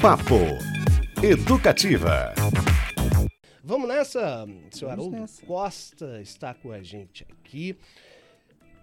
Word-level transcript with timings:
Papo 0.00 0.36
Educativa. 1.20 2.32
Vamos 3.64 3.88
nessa, 3.88 4.46
senhor 4.70 4.92
Haroldo 4.92 5.24
Costa 5.44 6.20
está 6.22 6.54
com 6.54 6.70
a 6.70 6.80
gente 6.80 7.26
aqui. 7.28 7.76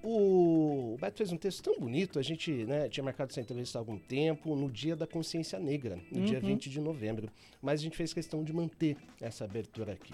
O 0.04 0.98
Beto 1.00 1.18
fez 1.18 1.32
um 1.32 1.38
texto 1.38 1.64
tão 1.64 1.80
bonito, 1.80 2.20
a 2.20 2.22
gente 2.22 2.52
né, 2.66 2.90
tinha 2.90 3.04
marcado 3.04 3.32
essa 3.32 3.40
entrevista 3.40 3.78
há 3.78 3.82
algum 3.82 3.98
tempo, 3.98 4.56
no 4.58 4.70
dia 4.70 4.96
da 4.96 5.08
consciência 5.08 5.58
negra, 5.58 5.98
no 6.12 6.20
uhum. 6.20 6.26
dia 6.26 6.40
20 6.40 6.70
de 6.70 6.82
novembro. 6.82 7.30
Mas 7.62 7.80
a 7.80 7.84
gente 7.84 7.96
fez 7.96 8.14
questão 8.14 8.44
de 8.44 8.52
manter 8.52 8.98
essa 9.22 9.46
abertura 9.46 9.94
aqui. 9.94 10.14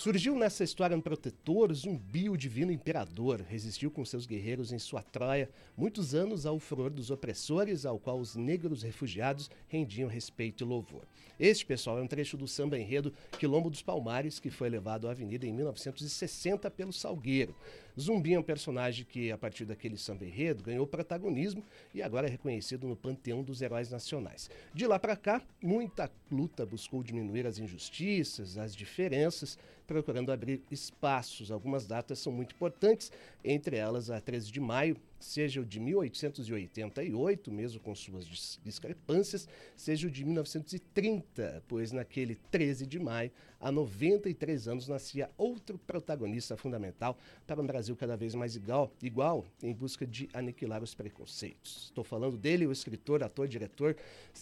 Surgiu 0.00 0.34
nessa 0.34 0.64
história 0.64 0.96
um 0.96 1.00
protetor, 1.02 1.70
zumbi, 1.74 2.30
o 2.30 2.36
divino 2.38 2.72
imperador, 2.72 3.44
resistiu 3.46 3.90
com 3.90 4.02
seus 4.02 4.24
guerreiros 4.24 4.72
em 4.72 4.78
sua 4.78 5.02
Troia, 5.02 5.50
muitos 5.76 6.14
anos 6.14 6.46
ao 6.46 6.58
furor 6.58 6.88
dos 6.88 7.10
opressores, 7.10 7.84
ao 7.84 7.98
qual 7.98 8.18
os 8.18 8.34
negros 8.34 8.82
refugiados 8.82 9.50
rendiam 9.68 10.08
respeito 10.08 10.64
e 10.64 10.66
louvor. 10.66 11.02
Este, 11.38 11.66
pessoal, 11.66 11.98
é 11.98 12.02
um 12.02 12.06
trecho 12.06 12.38
do 12.38 12.48
samba 12.48 12.78
enredo 12.78 13.12
Quilombo 13.38 13.68
dos 13.68 13.82
Palmares, 13.82 14.40
que 14.40 14.48
foi 14.48 14.70
levado 14.70 15.06
à 15.06 15.10
avenida 15.10 15.46
em 15.46 15.52
1960 15.52 16.70
pelo 16.70 16.94
Salgueiro. 16.94 17.54
Zumbi 17.98 18.32
é 18.32 18.38
um 18.38 18.42
personagem 18.42 19.04
que, 19.04 19.30
a 19.30 19.36
partir 19.36 19.66
daquele 19.66 19.98
samba 19.98 20.24
enredo, 20.24 20.62
ganhou 20.62 20.86
protagonismo 20.86 21.62
e 21.94 22.02
agora 22.02 22.26
é 22.26 22.30
reconhecido 22.30 22.88
no 22.88 22.96
panteão 22.96 23.42
dos 23.42 23.60
heróis 23.60 23.90
nacionais. 23.90 24.48
De 24.72 24.86
lá 24.86 24.98
para 24.98 25.16
cá, 25.16 25.42
muita 25.62 26.10
luta 26.30 26.64
buscou 26.64 27.02
diminuir 27.02 27.46
as 27.46 27.58
injustiças, 27.58 28.56
as 28.56 28.74
diferenças, 28.74 29.58
procurando 29.90 30.30
abrir 30.30 30.62
espaços. 30.70 31.50
Algumas 31.50 31.84
datas 31.84 32.20
são 32.20 32.32
muito 32.32 32.54
importantes, 32.54 33.10
entre 33.42 33.76
elas 33.76 34.08
a 34.08 34.20
13 34.20 34.52
de 34.52 34.60
maio, 34.60 34.96
seja 35.18 35.60
o 35.60 35.64
de 35.64 35.80
1888, 35.80 37.50
mesmo 37.50 37.80
com 37.80 37.92
suas 37.92 38.60
discrepâncias, 38.62 39.48
seja 39.76 40.06
o 40.06 40.10
de 40.10 40.24
1930, 40.24 41.64
pois 41.66 41.90
naquele 41.90 42.36
13 42.52 42.86
de 42.86 43.00
maio, 43.00 43.32
há 43.58 43.72
93 43.72 44.68
anos, 44.68 44.86
nascia 44.86 45.28
outro 45.36 45.76
protagonista 45.76 46.56
fundamental 46.56 47.18
para 47.44 47.60
um 47.60 47.66
Brasil 47.66 47.96
cada 47.96 48.16
vez 48.16 48.32
mais 48.32 48.54
igual, 48.54 48.92
igual 49.02 49.44
em 49.60 49.74
busca 49.74 50.06
de 50.06 50.28
aniquilar 50.32 50.84
os 50.84 50.94
preconceitos. 50.94 51.86
Estou 51.86 52.04
falando 52.04 52.38
dele, 52.38 52.64
o 52.64 52.70
escritor, 52.70 53.24
ator, 53.24 53.48
diretor 53.48 53.96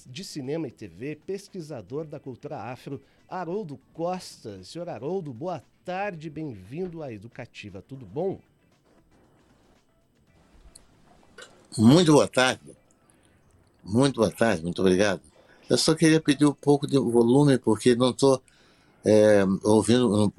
de 0.07 0.23
cinema 0.23 0.69
e 0.69 0.71
TV, 0.71 1.17
pesquisador 1.17 2.07
da 2.07 2.21
cultura 2.21 2.59
afro, 2.59 3.01
Haroldo 3.29 3.79
Costa. 3.93 4.63
Senhor 4.65 4.89
Haroldo, 4.89 5.33
boa 5.33 5.63
tarde, 5.85 6.31
bem-vindo 6.31 7.03
à 7.03 7.13
Educativa. 7.13 7.83
Tudo 7.83 8.07
bom? 8.07 8.41
Muito 11.77 12.13
boa 12.13 12.27
tarde. 12.27 12.63
Muito 13.85 14.17
boa 14.17 14.31
tarde, 14.31 14.63
muito 14.63 14.81
obrigado. 14.81 15.21
Eu 15.69 15.77
só 15.77 15.95
queria 15.95 16.21
pedir 16.21 16.47
um 16.47 16.55
pouco 16.55 16.87
de 16.87 16.99
volume, 16.99 17.59
porque 17.59 17.95
não 17.95 18.11
estou 18.11 18.43
é, 19.05 19.45
ouvindo, 19.63 20.33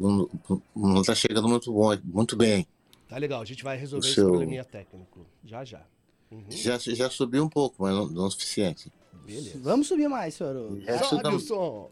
não 0.75 1.01
está 1.01 1.13
chegando 1.13 1.47
muito 1.47 1.71
bom, 1.71 1.95
muito 2.03 2.35
bem. 2.35 2.67
Tá 3.07 3.17
legal, 3.17 3.41
a 3.41 3.45
gente 3.45 3.63
vai 3.63 3.77
resolver 3.77 4.05
o 4.05 4.07
esse 4.07 4.15
seu... 4.15 4.29
probleminha 4.29 4.63
técnico, 4.63 5.25
já 5.43 5.63
já. 5.63 5.83
Uhum. 6.31 6.45
Já, 6.49 6.77
já 6.77 7.09
subiu 7.09 7.43
um 7.43 7.49
pouco, 7.49 7.75
mas 7.79 7.93
não, 7.93 8.07
não 8.07 8.25
o 8.25 8.31
suficiente. 8.31 8.91
Beleza. 9.25 9.59
Vamos 9.61 9.87
subir 9.87 10.07
mais, 10.07 10.33
senhor. 10.33 10.79
Sobe 11.07 11.35
o 11.35 11.39
som. 11.39 11.91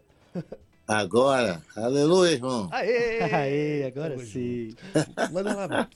Agora, 0.88 1.62
aleluia, 1.76 2.30
irmão. 2.30 2.66
Aê, 2.72 3.20
Aê 3.20 3.84
agora 3.84 4.16
sim. 4.24 4.74
Manda 5.30 5.54
lá, 5.54 5.88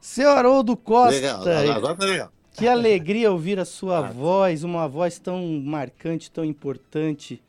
Seu 0.00 0.30
Haroldo 0.30 0.74
Costa. 0.74 1.14
Legal, 1.14 1.76
agora 1.76 1.94
tá 1.94 2.06
legal. 2.06 2.32
Que 2.54 2.66
alegria 2.66 3.30
ouvir 3.30 3.58
a 3.58 3.66
sua 3.66 3.98
ah. 3.98 4.10
voz, 4.10 4.64
uma 4.64 4.88
voz 4.88 5.18
tão 5.18 5.60
marcante, 5.62 6.30
tão 6.30 6.46
importante. 6.46 7.42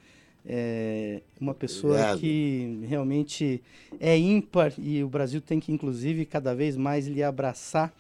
É 0.45 1.21
uma 1.39 1.53
pessoa 1.53 1.93
Obrigado. 1.93 2.19
que 2.19 2.85
realmente 2.85 3.63
é 3.97 4.17
ímpar 4.17 4.73
e 4.77 5.01
o 5.01 5.07
Brasil 5.07 5.39
tem 5.39 5.61
que, 5.61 5.71
inclusive, 5.71 6.25
cada 6.25 6.53
vez 6.53 6.75
mais 6.75 7.07
lhe 7.07 7.23
abraçar. 7.23 7.93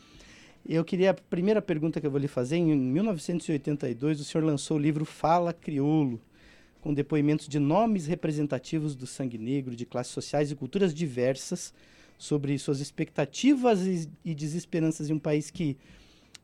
Eu 0.67 0.83
queria, 0.83 1.11
a 1.11 1.13
primeira 1.13 1.61
pergunta 1.61 2.01
que 2.01 2.07
eu 2.07 2.11
vou 2.11 2.19
lhe 2.19 2.27
fazer, 2.27 2.57
em 2.57 2.75
1982, 2.75 4.19
o 4.19 4.23
senhor 4.25 4.43
lançou 4.43 4.75
o 4.75 4.79
livro 4.79 5.05
Fala 5.05 5.53
Crioulo 5.53 6.19
com 6.83 6.93
depoimentos 6.93 7.47
de 7.47 7.59
nomes 7.59 8.05
representativos 8.05 8.93
do 8.93 9.07
sangue 9.07 9.37
negro, 9.37 9.73
de 9.73 9.85
classes 9.85 10.11
sociais 10.11 10.51
e 10.51 10.55
culturas 10.55 10.93
diversas, 10.93 11.73
sobre 12.17 12.59
suas 12.59 12.81
expectativas 12.81 13.87
e, 13.87 14.09
e 14.23 14.35
desesperanças 14.35 15.09
em 15.09 15.13
um 15.13 15.19
país 15.19 15.49
que 15.49 15.77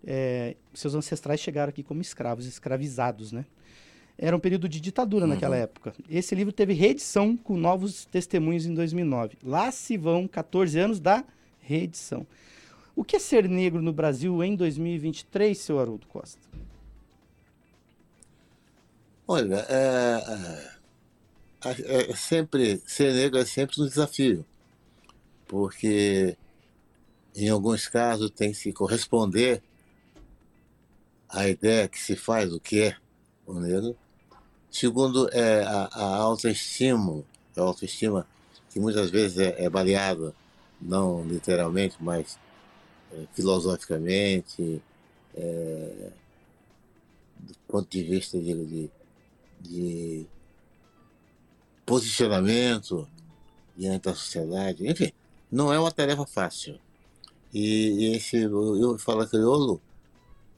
é, 0.08 0.56
seus 0.74 0.96
ancestrais 0.96 1.42
chegaram 1.42 1.70
aqui 1.70 1.84
como 1.84 2.02
escravos, 2.02 2.46
escravizados, 2.46 3.34
né? 3.34 3.46
Era 4.18 4.36
um 4.36 4.40
período 4.40 4.68
de 4.68 4.80
ditadura 4.80 5.26
uhum. 5.26 5.32
naquela 5.32 5.58
época. 5.58 5.94
Esse 6.10 6.36
livro 6.36 6.54
teve 6.54 6.74
reedição 6.74 7.36
com 7.36 7.58
novos 7.58 8.06
testemunhos 8.06 8.66
em 8.66 8.74
2009. 8.74 9.38
Lá 9.44 9.72
se 9.72 9.98
vão 9.98 10.26
14 10.26 10.80
anos 10.80 11.00
da 11.02 11.24
reedição. 11.60 12.26
O 12.96 13.04
que 13.04 13.18
é 13.18 13.20
ser 13.20 13.48
negro 13.48 13.82
no 13.82 13.94
Brasil 13.94 14.42
em 14.42 14.56
2023, 14.56 15.58
seu 15.58 15.80
Haroldo 15.80 16.08
Costa? 16.08 16.40
Olha, 19.32 19.64
é, 19.70 20.24
é, 21.64 22.10
é, 22.10 22.16
sempre 22.16 22.82
ser 22.88 23.14
negro 23.14 23.38
é 23.38 23.46
sempre 23.46 23.80
um 23.80 23.86
desafio, 23.86 24.44
porque 25.48 26.36
em 27.36 27.48
alguns 27.48 27.88
casos 27.88 28.32
tem 28.32 28.52
que 28.52 28.74
corresponder 28.74 29.62
à 31.30 31.48
ideia 31.48 31.88
que 31.88 32.00
se 32.00 32.16
faz 32.16 32.50
do 32.50 32.60
que 32.60 32.82
é 32.82 32.98
o 33.46 33.60
negro. 33.60 33.96
Segundo, 34.72 35.30
é 35.32 35.62
a, 35.62 35.90
a 35.92 36.16
autoestima, 36.16 37.24
a 37.56 37.62
autoestima 37.62 38.26
que 38.72 38.80
muitas 38.80 39.12
vezes 39.12 39.38
é, 39.38 39.64
é 39.64 39.70
baleada, 39.70 40.34
não 40.82 41.24
literalmente, 41.24 41.98
mas 42.00 42.40
é, 43.14 43.28
filosoficamente, 43.36 44.82
é, 45.36 46.10
do 47.38 47.56
ponto 47.68 47.88
de 47.92 48.02
vista 48.02 48.40
de, 48.40 48.66
de 48.66 48.99
de 49.60 50.26
posicionamento 51.86 53.08
diante 53.76 54.04
da 54.04 54.16
sociedade. 54.16 54.88
Enfim, 54.88 55.12
não 55.52 55.74
é 55.74 55.80
uma 55.80 55.92
tarefa 55.92 56.26
fácil. 56.26 56.80
E, 57.54 58.12
e 58.12 58.16
esse 58.16 58.38
Eu 58.38 58.98
Fala 59.00 59.26
Crioulo 59.26 59.82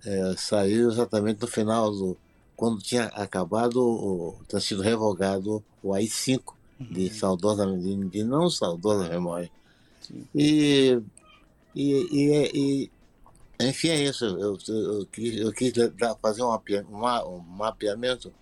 é, 0.05 0.35
saiu 0.37 0.89
exatamente 0.89 1.41
no 1.41 1.47
final 1.47 1.91
do. 1.91 2.17
quando 2.55 2.81
tinha 2.81 3.05
acabado, 3.05 4.35
tinha 4.47 4.59
sido 4.59 4.81
revogado 4.81 5.63
o 5.81 5.93
AI-5 5.93 6.53
de 6.79 7.05
uhum. 7.05 7.13
saudosa, 7.13 7.77
de, 7.77 8.09
de 8.09 8.23
não 8.23 8.49
saudosa 8.49 9.07
memória. 9.07 9.49
E, 10.35 10.99
e, 11.75 11.91
e, 12.11 12.51
e, 12.53 12.91
enfim, 13.61 13.89
é 13.89 14.03
isso. 14.03 14.25
Eu, 14.25 14.57
eu, 14.67 14.99
eu 14.99 15.05
quis, 15.05 15.37
eu 15.37 15.53
quis 15.53 15.71
fazer 16.21 16.43
um, 16.43 16.51
um 16.51 17.39
mapeamento 17.39 18.33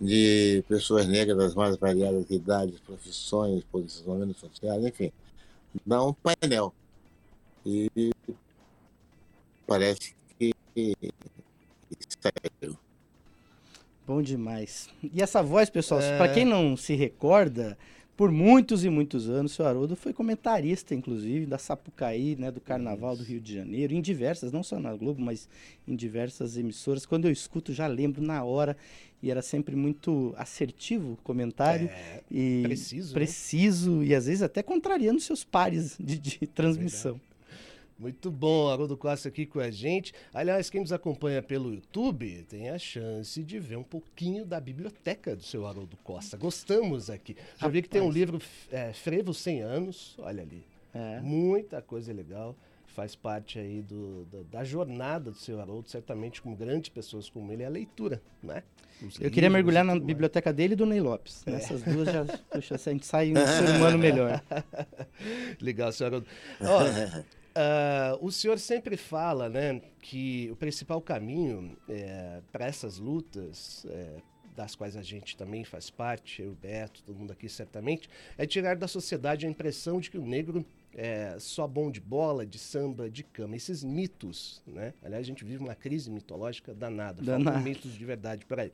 de 0.00 0.62
pessoas 0.68 1.06
negras 1.06 1.36
das 1.36 1.54
mais 1.54 1.76
variadas 1.76 2.30
idades, 2.30 2.78
profissões, 2.80 3.64
posicionamentos 3.64 4.40
sociais, 4.40 4.84
enfim. 4.84 5.12
Dá 5.84 6.02
um 6.02 6.12
painel. 6.12 6.72
E 7.64 7.90
parece 9.66 10.14
que 10.38 10.54
saiu. 12.20 12.76
Bom 14.06 14.22
demais. 14.22 14.88
E 15.02 15.20
essa 15.20 15.42
voz, 15.42 15.68
pessoal, 15.68 16.00
é... 16.00 16.16
para 16.16 16.32
quem 16.32 16.44
não 16.44 16.76
se 16.76 16.94
recorda, 16.94 17.76
por 18.16 18.32
muitos 18.32 18.84
e 18.84 18.88
muitos 18.88 19.28
anos, 19.28 19.52
o 19.52 19.54
seu 19.56 19.66
Haroldo 19.66 19.94
foi 19.94 20.12
comentarista, 20.12 20.94
inclusive, 20.94 21.44
da 21.44 21.58
Sapucaí, 21.58 22.34
né, 22.36 22.50
do 22.50 22.60
Carnaval 22.60 23.14
do 23.14 23.22
Rio 23.22 23.40
de 23.40 23.54
Janeiro, 23.54 23.92
em 23.92 24.00
diversas, 24.00 24.50
não 24.50 24.62
só 24.62 24.80
na 24.80 24.94
Globo, 24.94 25.20
mas 25.20 25.48
em 25.86 25.94
diversas 25.94 26.56
emissoras. 26.56 27.04
Quando 27.04 27.26
eu 27.26 27.30
escuto, 27.30 27.74
já 27.74 27.86
lembro 27.86 28.22
na 28.22 28.42
hora, 28.42 28.76
e 29.22 29.30
era 29.30 29.42
sempre 29.42 29.76
muito 29.76 30.34
assertivo 30.36 31.12
o 31.12 31.16
comentário. 31.16 31.88
É, 31.88 32.22
e 32.30 32.62
preciso. 32.62 33.08
Né? 33.08 33.14
Preciso, 33.14 33.96
né? 33.96 34.06
e 34.06 34.14
às 34.14 34.26
vezes 34.26 34.42
até 34.42 34.62
contrariando 34.62 35.20
seus 35.20 35.44
pares 35.44 35.96
de, 36.00 36.18
de 36.18 36.46
transmissão. 36.46 37.20
É 37.32 37.35
muito 37.98 38.30
bom, 38.30 38.68
Haroldo 38.68 38.96
Costa 38.96 39.28
aqui 39.28 39.46
com 39.46 39.58
a 39.58 39.70
gente. 39.70 40.12
Aliás, 40.32 40.68
quem 40.68 40.82
nos 40.82 40.92
acompanha 40.92 41.42
pelo 41.42 41.72
YouTube 41.72 42.44
tem 42.48 42.68
a 42.68 42.78
chance 42.78 43.42
de 43.42 43.58
ver 43.58 43.76
um 43.76 43.82
pouquinho 43.82 44.44
da 44.44 44.60
biblioteca 44.60 45.34
do 45.34 45.42
seu 45.42 45.66
Haroldo 45.66 45.96
Costa. 46.04 46.36
Gostamos 46.36 47.08
aqui. 47.08 47.36
Já 47.58 47.68
vi 47.68 47.80
que 47.80 47.88
tem 47.88 48.02
um 48.02 48.10
livro 48.10 48.38
é, 48.70 48.92
Frevo 48.92 49.32
100 49.32 49.60
anos, 49.62 50.14
olha 50.18 50.42
ali. 50.42 50.62
É. 50.92 51.20
Muita 51.20 51.80
coisa 51.80 52.12
legal. 52.12 52.54
Faz 52.86 53.14
parte 53.14 53.58
aí 53.58 53.82
do, 53.82 54.24
do, 54.26 54.44
da 54.44 54.64
jornada 54.64 55.30
do 55.30 55.36
seu 55.36 55.60
Haroldo, 55.60 55.88
certamente 55.88 56.40
com 56.40 56.54
grandes 56.54 56.88
pessoas 56.88 57.28
como 57.28 57.52
ele, 57.52 57.62
é 57.62 57.66
a 57.66 57.70
leitura, 57.70 58.22
né? 58.42 58.62
Os 59.02 59.20
Eu 59.20 59.30
queria 59.30 59.50
mergulhar 59.50 59.84
na 59.84 59.98
biblioteca 59.98 60.52
dele 60.52 60.72
e 60.72 60.76
do 60.76 60.86
Ney 60.86 61.00
Lopes. 61.00 61.46
É. 61.46 61.52
Essas 61.52 61.82
duas 61.82 62.06
já, 62.10 62.24
puxa, 62.50 62.74
a 62.74 62.78
gente 62.78 63.04
sai 63.04 63.32
um 63.32 63.36
ser 63.36 63.76
humano 63.76 63.98
melhor. 63.98 64.42
Legal, 65.60 65.92
senhor 65.92 66.08
Haroldo. 66.08 66.26
Ó, 66.60 67.24
Uh, 67.56 68.18
o 68.20 68.30
senhor 68.30 68.58
sempre 68.58 68.98
fala 68.98 69.48
né, 69.48 69.80
que 70.02 70.50
o 70.52 70.56
principal 70.56 71.00
caminho 71.00 71.74
é, 71.88 72.42
para 72.52 72.66
essas 72.66 72.98
lutas, 72.98 73.86
é, 73.88 74.20
das 74.54 74.74
quais 74.74 74.94
a 74.94 75.00
gente 75.00 75.38
também 75.38 75.64
faz 75.64 75.88
parte, 75.88 76.42
eu, 76.42 76.52
Beto, 76.52 77.02
todo 77.02 77.18
mundo 77.18 77.32
aqui 77.32 77.48
certamente, 77.48 78.10
é 78.36 78.46
tirar 78.46 78.76
da 78.76 78.86
sociedade 78.86 79.46
a 79.46 79.48
impressão 79.48 80.00
de 80.00 80.10
que 80.10 80.18
o 80.18 80.26
negro 80.26 80.66
é 80.94 81.36
só 81.38 81.66
bom 81.66 81.90
de 81.90 82.00
bola, 82.00 82.44
de 82.44 82.58
samba, 82.58 83.08
de 83.08 83.22
cama. 83.22 83.56
Esses 83.56 83.84
mitos, 83.84 84.62
né? 84.66 84.94
Aliás, 85.02 85.24
a 85.24 85.26
gente 85.26 85.44
vive 85.44 85.62
uma 85.62 85.74
crise 85.74 86.10
mitológica 86.10 86.74
danada. 86.74 87.22
Danada. 87.22 87.58
mitos 87.60 87.92
de 87.92 88.04
verdade 88.04 88.46
por 88.46 88.58
aí. 88.58 88.72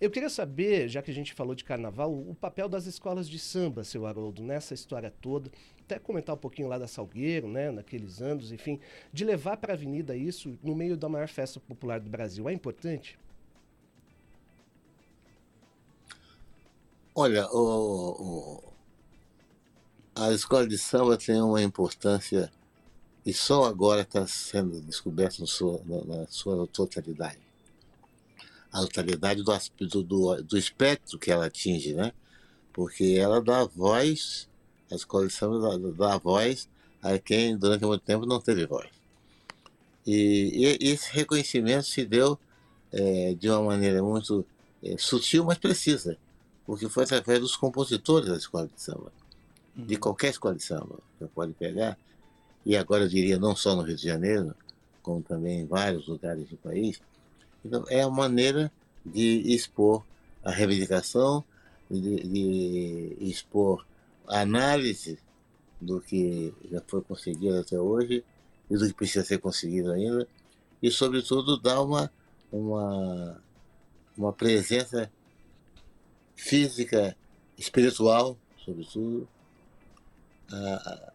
Eu 0.00 0.10
queria 0.10 0.28
saber, 0.28 0.88
já 0.88 1.00
que 1.00 1.12
a 1.12 1.14
gente 1.14 1.32
falou 1.32 1.54
de 1.54 1.62
carnaval, 1.62 2.12
o 2.12 2.34
papel 2.34 2.68
das 2.68 2.86
escolas 2.86 3.28
de 3.28 3.38
samba, 3.38 3.84
seu 3.84 4.04
Haroldo, 4.04 4.42
nessa 4.42 4.74
história 4.74 5.12
toda. 5.20 5.48
Até 5.84 5.98
comentar 5.98 6.34
um 6.34 6.38
pouquinho 6.38 6.68
lá 6.68 6.78
da 6.78 6.86
Salgueiro, 6.86 7.48
né, 7.48 7.70
naqueles 7.70 8.22
anos, 8.22 8.52
enfim, 8.52 8.80
de 9.12 9.24
levar 9.24 9.56
para 9.56 9.72
a 9.72 9.76
avenida 9.76 10.16
isso 10.16 10.58
no 10.62 10.74
meio 10.74 10.96
da 10.96 11.08
maior 11.08 11.28
festa 11.28 11.60
popular 11.60 12.00
do 12.00 12.08
Brasil. 12.08 12.48
É 12.48 12.52
importante? 12.52 13.18
Olha, 17.14 17.46
o, 17.48 18.62
o, 18.62 18.72
a 20.14 20.32
escola 20.32 20.66
de 20.66 20.78
samba 20.78 21.16
tem 21.18 21.40
uma 21.42 21.62
importância 21.62 22.50
e 23.24 23.32
só 23.32 23.64
agora 23.64 24.02
está 24.02 24.26
sendo 24.26 24.80
descoberta 24.80 25.42
na, 25.84 26.04
na 26.04 26.26
sua 26.28 26.66
totalidade 26.66 27.52
a 28.72 28.80
totalidade 28.80 29.42
do, 29.42 30.02
do, 30.02 30.42
do 30.42 30.56
espectro 30.56 31.18
que 31.18 31.30
ela 31.30 31.46
atinge, 31.46 31.92
né? 31.92 32.12
Porque 32.72 33.18
ela 33.20 33.42
dá 33.42 33.64
voz, 33.64 34.48
a 34.92 34.96
escola 34.96 35.26
de 35.26 35.32
samba 35.32 35.78
dá, 35.96 36.18
voz 36.18 36.68
a 37.02 37.18
quem 37.18 37.56
durante 37.56 37.84
muito 37.84 38.02
tempo 38.02 38.26
não 38.26 38.40
teve 38.40 38.66
voz. 38.66 38.88
E, 40.06 40.76
e 40.80 40.88
esse 40.88 41.10
reconhecimento 41.12 41.84
se 41.86 42.04
deu 42.04 42.38
é, 42.92 43.34
de 43.34 43.48
uma 43.48 43.62
maneira 43.62 44.02
muito 44.02 44.44
é, 44.82 44.96
sutil, 44.98 45.44
mas 45.44 45.58
precisa, 45.58 46.16
porque 46.66 46.88
foi 46.88 47.04
através 47.04 47.40
dos 47.40 47.56
compositores 47.56 48.28
da 48.28 48.36
escola 48.36 48.68
de 48.72 48.80
samba, 48.80 49.12
uhum. 49.76 49.86
de 49.86 49.96
qualquer 49.96 50.30
escola 50.30 50.54
de 50.54 50.62
samba, 50.62 50.98
você 51.18 51.26
pode 51.34 51.52
pegar, 51.54 51.98
e 52.64 52.76
agora 52.76 53.04
eu 53.04 53.08
diria 53.08 53.38
não 53.38 53.56
só 53.56 53.74
no 53.74 53.82
Rio 53.82 53.96
de 53.96 54.04
Janeiro, 54.04 54.54
como 55.02 55.22
também 55.22 55.60
em 55.60 55.66
vários 55.66 56.06
lugares 56.06 56.48
do 56.48 56.56
país, 56.56 57.00
então, 57.64 57.84
é 57.88 58.02
a 58.02 58.10
maneira 58.10 58.70
de 59.04 59.54
expor 59.54 60.04
a 60.44 60.50
reivindicação, 60.50 61.44
de, 61.88 62.22
de 62.22 63.16
expor 63.20 63.84
análise 64.28 65.18
do 65.80 66.00
que 66.00 66.54
já 66.70 66.80
foi 66.86 67.02
conseguido 67.02 67.58
até 67.58 67.78
hoje 67.78 68.24
e 68.70 68.76
do 68.76 68.86
que 68.86 68.94
precisa 68.94 69.24
ser 69.24 69.38
conseguido 69.38 69.92
ainda, 69.92 70.26
e, 70.82 70.90
sobretudo, 70.90 71.58
dar 71.58 71.82
uma, 71.82 72.10
uma, 72.50 73.42
uma 74.16 74.32
presença 74.32 75.10
física, 76.34 77.16
espiritual, 77.58 78.36
sobretudo, 78.64 79.28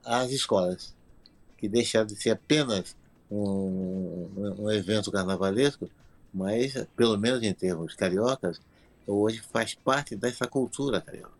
às 0.03 0.31
escolas, 0.31 0.95
que 1.57 1.67
deixaram 1.67 2.05
de 2.05 2.15
ser 2.15 2.31
apenas 2.31 2.95
um, 3.29 4.29
um 4.59 4.71
evento 4.71 5.11
carnavalesco 5.11 5.89
mas, 6.33 6.73
pelo 6.95 7.17
menos 7.17 7.41
em 7.41 7.53
termos 7.53 7.95
cariocas, 7.95 8.61
hoje 9.05 9.39
faz 9.39 9.73
parte 9.73 10.15
dessa 10.15 10.47
cultura 10.47 11.01
carioca. 11.01 11.31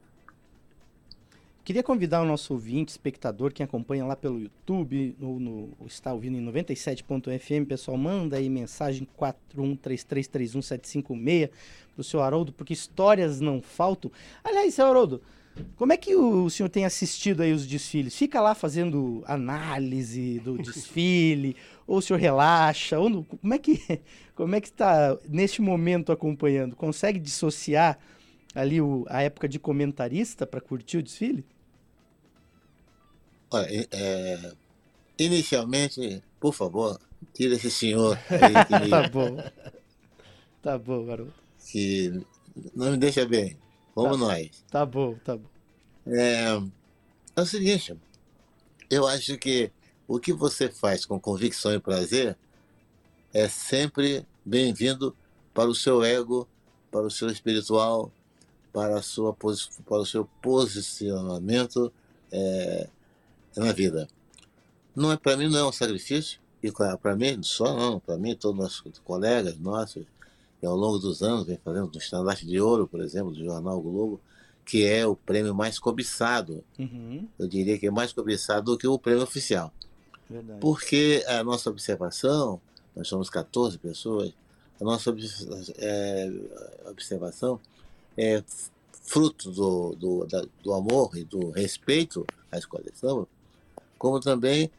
Queria 1.67 1.83
convidar 1.83 2.21
o 2.21 2.25
nosso 2.25 2.53
ouvinte, 2.53 2.91
espectador, 2.91 3.51
quem 3.51 3.65
acompanha 3.65 4.05
lá 4.05 4.15
pelo 4.15 4.39
YouTube, 4.39 5.13
ou 5.21 5.37
no, 5.37 5.69
está 5.85 6.13
ouvindo 6.13 6.37
em 6.37 6.45
97.fm, 6.45 7.67
pessoal, 7.67 7.97
manda 7.97 8.37
aí 8.37 8.47
mensagem 8.47 9.05
4133317756 9.19 11.49
para 11.93 11.99
o 11.99 12.03
seu 12.05 12.21
Haroldo, 12.21 12.53
porque 12.53 12.71
histórias 12.71 13.41
não 13.41 13.61
faltam. 13.61 14.09
Aliás, 14.45 14.75
seu 14.75 14.85
Haroldo, 14.85 15.21
como 15.75 15.91
é 15.91 15.97
que 15.97 16.15
o 16.15 16.49
senhor 16.49 16.69
tem 16.69 16.85
assistido 16.85 17.43
aí 17.43 17.51
os 17.51 17.67
desfiles? 17.67 18.15
Fica 18.15 18.39
lá 18.39 18.55
fazendo 18.55 19.21
análise 19.27 20.39
do 20.39 20.57
desfile, 20.63 21.53
ou 21.85 21.97
o 21.97 22.01
senhor 22.01 22.17
relaxa? 22.17 22.97
Ou 22.97 23.25
como 23.25 23.53
é 23.53 23.57
que 23.57 23.99
como 24.33 24.55
é 24.55 24.61
que 24.61 24.67
está 24.67 25.17
neste 25.27 25.61
momento 25.61 26.13
acompanhando? 26.13 26.77
Consegue 26.77 27.19
dissociar 27.19 27.99
ali 28.55 28.79
o, 28.79 29.05
a 29.09 29.21
época 29.21 29.49
de 29.49 29.59
comentarista 29.59 30.47
para 30.47 30.61
curtir 30.61 30.99
o 30.99 31.03
desfile? 31.03 31.43
Olha, 33.49 33.87
é, 33.91 34.53
inicialmente, 35.17 36.23
por 36.39 36.53
favor, 36.53 36.99
tira 37.33 37.55
esse 37.55 37.71
senhor 37.71 38.17
aí 38.29 38.65
que 38.65 38.79
me, 38.83 38.89
Tá 38.89 39.09
bom. 39.09 39.37
Tá 40.61 40.77
bom, 40.77 41.05
garoto. 41.05 41.33
Que 41.71 42.21
não 42.75 42.91
me 42.91 42.97
deixa 42.97 43.25
bem. 43.25 43.57
Como 43.93 44.11
tá, 44.11 44.17
nós. 44.17 44.63
Tá 44.69 44.85
bom, 44.85 45.15
tá 45.23 45.37
bom. 45.37 45.47
É, 46.05 46.61
é 47.35 47.41
o 47.41 47.45
seguinte, 47.45 47.95
eu 48.89 49.07
acho 49.07 49.37
que 49.37 49.71
o 50.07 50.19
que 50.19 50.33
você 50.33 50.69
faz 50.69 51.05
com 51.05 51.19
convicção 51.19 51.73
e 51.73 51.79
prazer 51.79 52.37
é 53.33 53.47
sempre 53.47 54.25
bem-vindo 54.45 55.15
para 55.53 55.69
o 55.69 55.75
seu 55.75 56.03
ego, 56.03 56.47
para 56.91 57.01
o 57.01 57.11
seu 57.11 57.29
espiritual, 57.29 58.11
para, 58.71 58.97
a 58.97 59.01
sua, 59.01 59.33
para 59.33 59.97
o 59.97 60.05
seu 60.05 60.25
posicionamento 60.41 61.91
é, 62.31 62.87
na 63.59 63.71
vida. 63.71 64.07
Não 64.95 65.11
é 65.11 65.17
para 65.17 65.37
mim 65.37 65.49
não 65.49 65.59
é 65.59 65.65
um 65.65 65.71
sacrifício 65.71 66.39
e 66.61 66.71
para 66.71 67.15
mim 67.15 67.41
só 67.43 67.75
não, 67.75 67.99
para 67.99 68.17
mim 68.17 68.35
todos 68.35 68.57
os 68.57 68.63
nossos 68.63 68.99
colegas 68.99 69.57
nossos 69.59 70.05
que 70.59 70.65
ao 70.65 70.75
longo 70.75 70.97
dos 70.97 71.21
anos 71.21 71.45
vem 71.45 71.59
fazendo 71.63 71.91
no 71.91 71.97
estandarte 71.97 72.45
de 72.45 72.59
ouro, 72.59 72.87
por 72.87 72.99
exemplo, 73.01 73.31
do 73.31 73.43
jornal 73.43 73.79
Globo, 73.79 74.19
que 74.65 74.83
é 74.83 75.05
o 75.05 75.15
prêmio 75.15 75.53
mais 75.53 75.77
cobiçado. 75.77 76.63
Uhum. 76.79 77.27
Eu 77.37 77.47
diria 77.47 77.77
que 77.77 77.87
é 77.87 77.91
mais 77.91 78.11
cobiçado 78.11 78.71
do 78.71 78.77
que 78.77 78.87
o 78.87 78.97
prêmio 78.97 79.23
oficial. 79.23 79.71
Verdade. 80.29 80.59
Porque 80.59 81.23
a 81.27 81.43
nossa 81.43 81.69
observação, 81.69 82.59
nós 82.95 83.07
somos 83.07 83.29
14 83.29 83.77
pessoas, 83.77 84.33
a 84.79 84.83
nossa 84.83 85.15
é, 85.77 86.31
observação 86.89 87.59
é 88.17 88.43
fruto 89.03 89.51
do, 89.51 89.95
do, 89.95 90.25
da, 90.25 90.43
do 90.61 90.73
amor 90.73 91.15
e 91.15 91.23
do 91.23 91.49
respeito 91.49 92.25
à 92.51 92.57
escola 92.57 92.83
de 92.83 92.97
samba, 92.97 93.27
como 93.97 94.19
também 94.19 94.71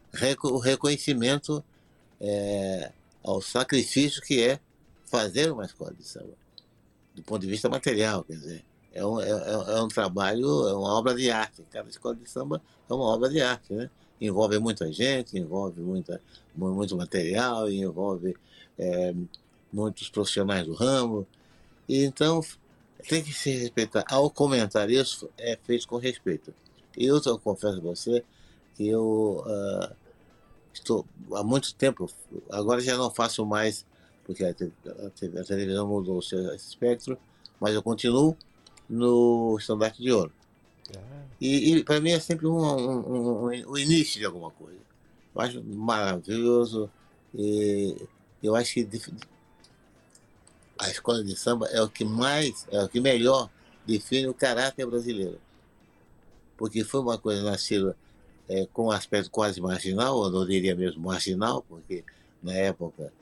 o 0.45 0.59
reconhecimento 0.59 1.63
é, 2.21 2.93
ao 3.23 3.41
sacrifício 3.41 4.23
que 4.23 4.43
é 4.43 4.61
fazer 5.07 5.51
uma 5.51 5.65
escola 5.65 5.93
de 5.93 6.05
samba, 6.05 6.35
do 7.15 7.23
ponto 7.23 7.41
de 7.41 7.47
vista 7.47 7.69
material, 7.69 8.25
quer 8.25 8.35
dizer, 8.35 8.65
é 8.93 9.05
um, 9.05 9.21
é, 9.21 9.29
é, 9.29 9.79
é 9.79 9.83
um 9.83 9.89
trabalho, 9.89 10.47
é 10.69 10.75
uma 10.75 10.99
obra 10.99 11.15
de 11.15 11.31
arte. 11.31 11.63
Cada 11.71 11.89
escola 11.89 12.15
de 12.17 12.29
samba 12.29 12.61
é 12.89 12.93
uma 12.93 13.05
obra 13.05 13.29
de 13.29 13.41
arte, 13.41 13.73
né? 13.73 13.91
Envolve 14.21 14.59
muita 14.59 14.93
gente, 14.93 15.39
envolve 15.39 15.81
muita, 15.81 16.21
muito 16.55 16.97
material, 16.97 17.71
envolve 17.71 18.37
é, 18.79 19.15
muitos 19.73 20.09
profissionais 20.09 20.67
do 20.67 20.75
ramo. 20.75 21.27
E, 21.89 22.05
então, 22.05 22.41
tem 23.09 23.23
que 23.23 23.33
se 23.33 23.51
respeitar. 23.51 24.05
Ao 24.09 24.29
comentar 24.29 24.91
isso, 24.91 25.31
é 25.39 25.57
feito 25.63 25.87
com 25.87 25.97
respeito. 25.97 26.53
Eu, 26.97 27.21
eu 27.25 27.39
confesso 27.39 27.79
a 27.79 27.81
você 27.81 28.25
eu 28.79 29.45
uh, 29.47 29.95
estou 30.73 31.05
há 31.33 31.43
muito 31.43 31.75
tempo, 31.75 32.11
agora 32.51 32.81
já 32.81 32.97
não 32.97 33.11
faço 33.11 33.45
mais 33.45 33.85
porque 34.29 34.45
a, 34.45 34.49
a, 34.49 35.41
a 35.41 35.45
televisão 35.45 35.89
mudou 35.89 36.19
o 36.19 36.23
seu 36.23 36.55
espectro, 36.55 37.19
mas 37.59 37.75
eu 37.75 37.83
continuo 37.83 38.37
no 38.87 39.57
estandarte 39.59 40.03
de 40.03 40.13
ouro. 40.13 40.31
Ah. 40.95 41.25
E, 41.41 41.77
e 41.77 41.83
para 41.83 41.99
mim 41.99 42.11
é 42.11 42.21
sempre 42.21 42.47
um, 42.47 42.59
um, 42.59 43.47
um, 43.47 43.71
um, 43.71 43.79
início 43.79 44.21
de 44.21 44.27
alguma 44.27 44.51
coisa. 44.51 44.79
Eu 45.35 45.41
acho 45.41 45.65
maravilhoso. 45.65 46.91
E 47.35 47.97
eu 48.43 48.55
acho 48.55 48.75
que 48.75 48.89
a 50.79 50.91
escola 50.91 51.25
de 51.25 51.35
samba 51.35 51.67
é 51.69 51.81
o 51.81 51.89
que 51.89 52.05
mais, 52.05 52.67
é 52.71 52.83
o 52.83 52.89
que 52.89 53.01
melhor 53.01 53.49
define 53.87 54.29
o 54.29 54.35
caráter 54.35 54.87
brasileiro. 54.87 55.41
Porque 56.55 56.85
foi 56.85 57.01
uma 57.01 57.17
coisa 57.17 57.43
nascida 57.43 57.97
é, 58.49 58.67
com 58.73 58.87
um 58.87 58.91
aspecto 58.91 59.31
quase 59.31 59.61
marginal, 59.61 60.25
eu 60.25 60.31
não 60.31 60.47
diria 60.47 60.75
mesmo 60.75 61.03
marginal, 61.03 61.63
porque 61.69 62.05
na 62.43 62.55
época 62.55 63.13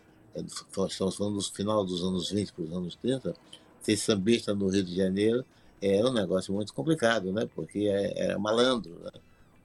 estamos 0.88 1.16
falando 1.16 1.37
do 1.37 1.42
final 1.42 1.85
dos 1.85 2.02
anos 2.02 2.30
20 2.30 2.52
para 2.52 2.64
os 2.64 2.73
anos 2.73 2.97
30, 2.97 3.35
ser 3.80 3.97
sambista 3.97 4.54
no 4.54 4.68
Rio 4.68 4.85
de 4.85 4.95
Janeiro 4.95 5.45
era 5.80 6.09
um 6.09 6.12
negócio 6.12 6.52
muito 6.52 6.73
complicado, 6.73 7.33
né? 7.33 7.49
Porque 7.54 7.80
é, 7.80 8.25
era 8.25 8.38
malandro. 8.38 8.92
Né? 9.02 9.11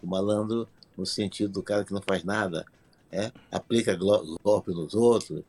O 0.01 0.07
malandro 0.07 0.67
no 0.97 1.05
sentido 1.05 1.53
do 1.53 1.63
cara 1.63 1.83
que 1.83 1.93
não 1.93 2.01
faz 2.01 2.23
nada, 2.23 2.65
é? 3.11 3.31
aplica 3.51 3.97
golpe 4.43 4.71
nos 4.71 4.93
outros, 4.93 5.41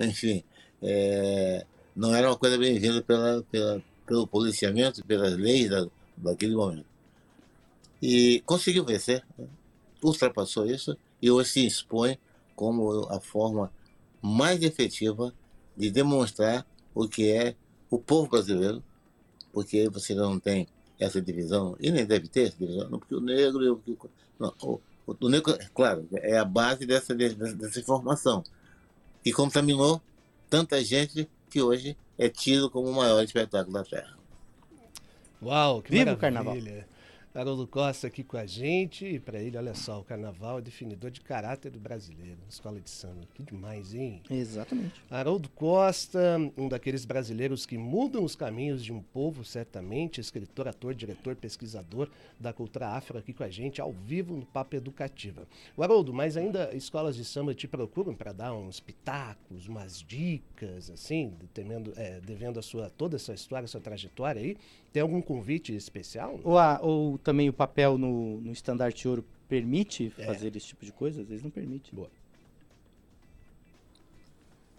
enfim. 0.00 0.42
É, 0.82 1.64
não 1.94 2.14
era 2.14 2.28
uma 2.28 2.36
coisa 2.36 2.56
bem-vinda 2.56 3.02
pela, 3.02 3.42
pela, 3.50 3.82
pelo 4.06 4.26
policiamento, 4.26 5.04
pelas 5.04 5.36
leis 5.36 5.68
da, 5.68 5.86
daquele 6.16 6.54
momento. 6.54 6.86
E 8.00 8.42
conseguiu 8.46 8.84
vencer, 8.84 9.24
né? 9.36 9.46
ultrapassou 10.02 10.66
isso 10.66 10.96
e 11.20 11.30
hoje 11.30 11.50
se 11.50 11.66
expõe 11.66 12.18
como 12.54 13.06
a 13.10 13.20
forma 13.20 13.72
mais 14.22 14.62
efetiva 14.62 15.34
de 15.76 15.90
demonstrar 15.90 16.66
o 16.94 17.08
que 17.08 17.30
é 17.30 17.56
o 17.90 17.98
povo 17.98 18.28
brasileiro 18.28 18.82
porque 19.52 19.88
você 19.88 20.14
não 20.14 20.38
tem 20.38 20.68
essa 20.98 21.20
divisão, 21.20 21.76
e 21.80 21.90
nem 21.90 22.04
deve 22.04 22.28
ter 22.28 22.48
essa 22.48 22.56
divisão, 22.56 22.88
não 22.88 22.98
porque 22.98 23.14
o 23.14 23.20
negro 23.20 23.64
e 23.64 23.68
o. 23.68 23.80
Não, 24.38 24.54
o, 24.62 24.80
o 25.06 25.28
negro, 25.28 25.56
claro, 25.74 26.06
é 26.12 26.38
a 26.38 26.44
base 26.44 26.86
dessa, 26.86 27.14
dessa, 27.14 27.80
informação. 27.80 28.42
E 29.24 29.32
contaminou 29.32 30.00
tanta 30.48 30.82
gente 30.84 31.28
que 31.50 31.60
hoje 31.60 31.96
é 32.16 32.28
tido 32.28 32.70
como 32.70 32.88
o 32.88 32.94
maior 32.94 33.22
espetáculo 33.22 33.74
da 33.74 33.84
Terra. 33.84 34.16
Uau, 35.42 35.82
que 35.82 35.90
Viva 35.90 36.04
maravilha. 36.04 36.16
o 36.16 36.20
carnaval! 36.20 36.97
Haroldo 37.34 37.66
Costa 37.66 38.06
aqui 38.06 38.22
com 38.24 38.36
a 38.36 38.46
gente. 38.46 39.04
E 39.06 39.20
para 39.20 39.40
ele, 39.40 39.56
olha 39.56 39.74
só, 39.74 40.00
o 40.00 40.04
carnaval 40.04 40.58
é 40.58 40.62
definidor 40.62 41.10
de 41.10 41.20
caráter 41.20 41.70
do 41.70 41.78
brasileiro. 41.78 42.38
Escola 42.48 42.80
de 42.80 42.90
samba. 42.90 43.26
Que 43.34 43.42
demais, 43.42 43.94
hein? 43.94 44.22
Exatamente. 44.30 45.02
Haroldo 45.10 45.48
Costa, 45.50 46.38
um 46.56 46.68
daqueles 46.68 47.04
brasileiros 47.04 47.66
que 47.66 47.76
mudam 47.76 48.24
os 48.24 48.34
caminhos 48.34 48.84
de 48.84 48.92
um 48.92 49.02
povo, 49.02 49.44
certamente. 49.44 50.20
Escritor, 50.20 50.68
ator, 50.68 50.94
diretor, 50.94 51.36
pesquisador 51.36 52.08
da 52.38 52.52
cultura 52.52 52.88
afro 52.88 53.18
aqui 53.18 53.32
com 53.32 53.44
a 53.44 53.48
gente, 53.50 53.80
ao 53.80 53.92
vivo 53.92 54.36
no 54.36 54.46
Papo 54.46 54.76
Educativa. 54.76 55.46
O 55.76 55.82
Haroldo, 55.82 56.12
mas 56.12 56.36
ainda 56.36 56.74
escolas 56.74 57.16
de 57.16 57.24
samba 57.24 57.54
te 57.54 57.68
procuram 57.68 58.14
para 58.14 58.32
dar 58.32 58.54
uns 58.54 58.80
pitacos, 58.80 59.66
umas 59.66 60.02
dicas, 60.02 60.90
assim, 60.90 61.34
temendo, 61.52 61.92
é, 61.96 62.20
devendo 62.20 62.58
a 62.58 62.62
sua, 62.62 62.90
toda 62.90 63.16
essa 63.16 63.34
história, 63.34 63.64
a 63.64 63.68
sua 63.68 63.80
trajetória 63.80 64.40
aí? 64.40 64.56
Tem 64.92 65.02
algum 65.02 65.20
convite 65.20 65.74
especial? 65.74 66.40
Ou, 66.42 66.58
a, 66.58 66.80
ou 66.80 67.17
também 67.18 67.48
o 67.48 67.52
papel 67.52 67.98
no, 67.98 68.40
no 68.40 68.52
estandarte 68.52 69.06
ouro 69.08 69.24
permite 69.48 70.12
é. 70.18 70.24
fazer 70.24 70.54
esse 70.56 70.68
tipo 70.68 70.84
de 70.84 70.92
coisa? 70.92 71.22
Às 71.22 71.28
vezes 71.28 71.42
não 71.42 71.50
permite. 71.50 71.94
Boa. 71.94 72.10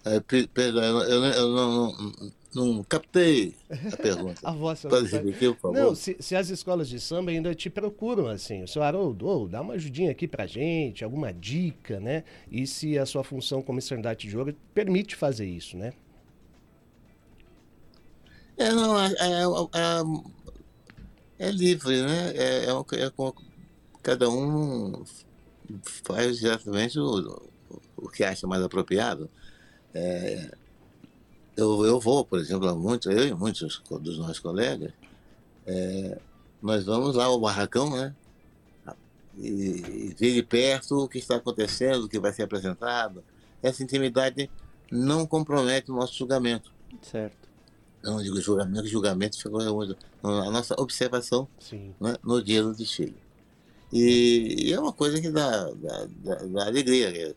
É, 0.05 0.19
perdão, 0.53 0.81
eu, 1.03 1.23
eu, 1.23 1.25
eu 1.25 1.49
não, 1.49 1.91
não, 1.91 2.31
não, 2.55 2.83
captei 2.83 3.53
a 3.69 3.97
pergunta. 3.97 4.39
a 4.47 4.51
vossa 4.51 4.87
Pode 4.87 5.07
repetir, 5.07 5.53
por 5.55 5.59
favor? 5.59 5.77
Não, 5.77 5.93
se, 5.93 6.15
se, 6.19 6.35
as 6.37 6.49
escolas 6.49 6.87
de 6.87 7.01
samba 7.01 7.31
ainda 7.31 7.53
te 7.53 7.69
procuram 7.69 8.27
assim, 8.27 8.63
o 8.63 8.67
senhor 8.67 8.85
Haroldo, 8.85 9.27
oh, 9.27 9.47
dá 9.47 9.59
uma 9.61 9.73
ajudinha 9.73 10.09
aqui 10.09 10.25
pra 10.25 10.47
gente, 10.47 11.03
alguma 11.03 11.33
dica, 11.33 11.99
né? 11.99 12.23
E 12.49 12.65
se 12.65 12.97
a 12.97 13.05
sua 13.05 13.25
função 13.25 13.61
como 13.61 13.77
estandarte 13.77 14.27
de 14.27 14.37
ouro 14.37 14.55
permite 14.73 15.17
fazer 15.17 15.45
isso, 15.45 15.77
né? 15.77 15.91
É, 18.59 18.71
não, 18.71 18.99
é, 18.99 19.07
é, 19.07 19.41
é, 19.41 20.03
é 21.39 21.49
livre, 21.49 22.01
né? 22.01 22.33
É, 22.35 22.65
é, 22.65 22.71
é, 22.71 23.11
cada 24.03 24.29
um 24.29 25.03
faz 26.03 26.43
exatamente 26.43 26.99
o, 26.99 27.41
o 27.95 28.09
que 28.09 28.23
acha 28.23 28.45
mais 28.45 28.61
apropriado. 28.61 29.29
É, 29.93 30.51
eu, 31.55 31.85
eu 31.85 31.99
vou, 31.99 32.25
por 32.25 32.39
exemplo, 32.39 32.75
muito, 32.75 33.09
eu 33.09 33.27
e 33.27 33.33
muitos 33.33 33.81
dos 34.01 34.19
nossos 34.19 34.39
colegas, 34.39 34.91
é, 35.65 36.19
nós 36.61 36.85
vamos 36.85 37.15
lá 37.15 37.25
ao 37.25 37.39
barracão, 37.39 37.89
né? 37.95 38.13
E, 39.37 39.47
e 39.47 40.15
ver 40.17 40.33
de 40.33 40.43
perto 40.43 41.03
o 41.03 41.07
que 41.07 41.17
está 41.17 41.37
acontecendo, 41.37 42.03
o 42.03 42.09
que 42.09 42.19
vai 42.19 42.33
ser 42.33 42.43
apresentado. 42.43 43.23
Essa 43.63 43.81
intimidade 43.83 44.49
não 44.91 45.25
compromete 45.25 45.89
o 45.89 45.95
nosso 45.95 46.13
julgamento. 46.13 46.73
Certo 47.01 47.38
eu 48.03 48.11
não 48.11 48.23
digo 48.23 48.39
julgamento, 48.39 48.87
julgamento 48.87 49.37
ficou 49.37 49.61
a 49.61 50.51
nossa 50.51 50.79
observação 50.79 51.47
né, 51.99 52.15
no 52.23 52.41
dia 52.41 52.63
do 52.63 52.73
desfile. 52.73 53.15
E, 53.91 54.67
e, 54.67 54.73
é 54.73 54.79
uma 54.79 54.93
coisa 54.93 55.19
que 55.19 55.29
dá, 55.29 55.65
dá, 55.71 56.07
dá, 56.23 56.35
dá 56.35 56.65
alegria 56.67 57.35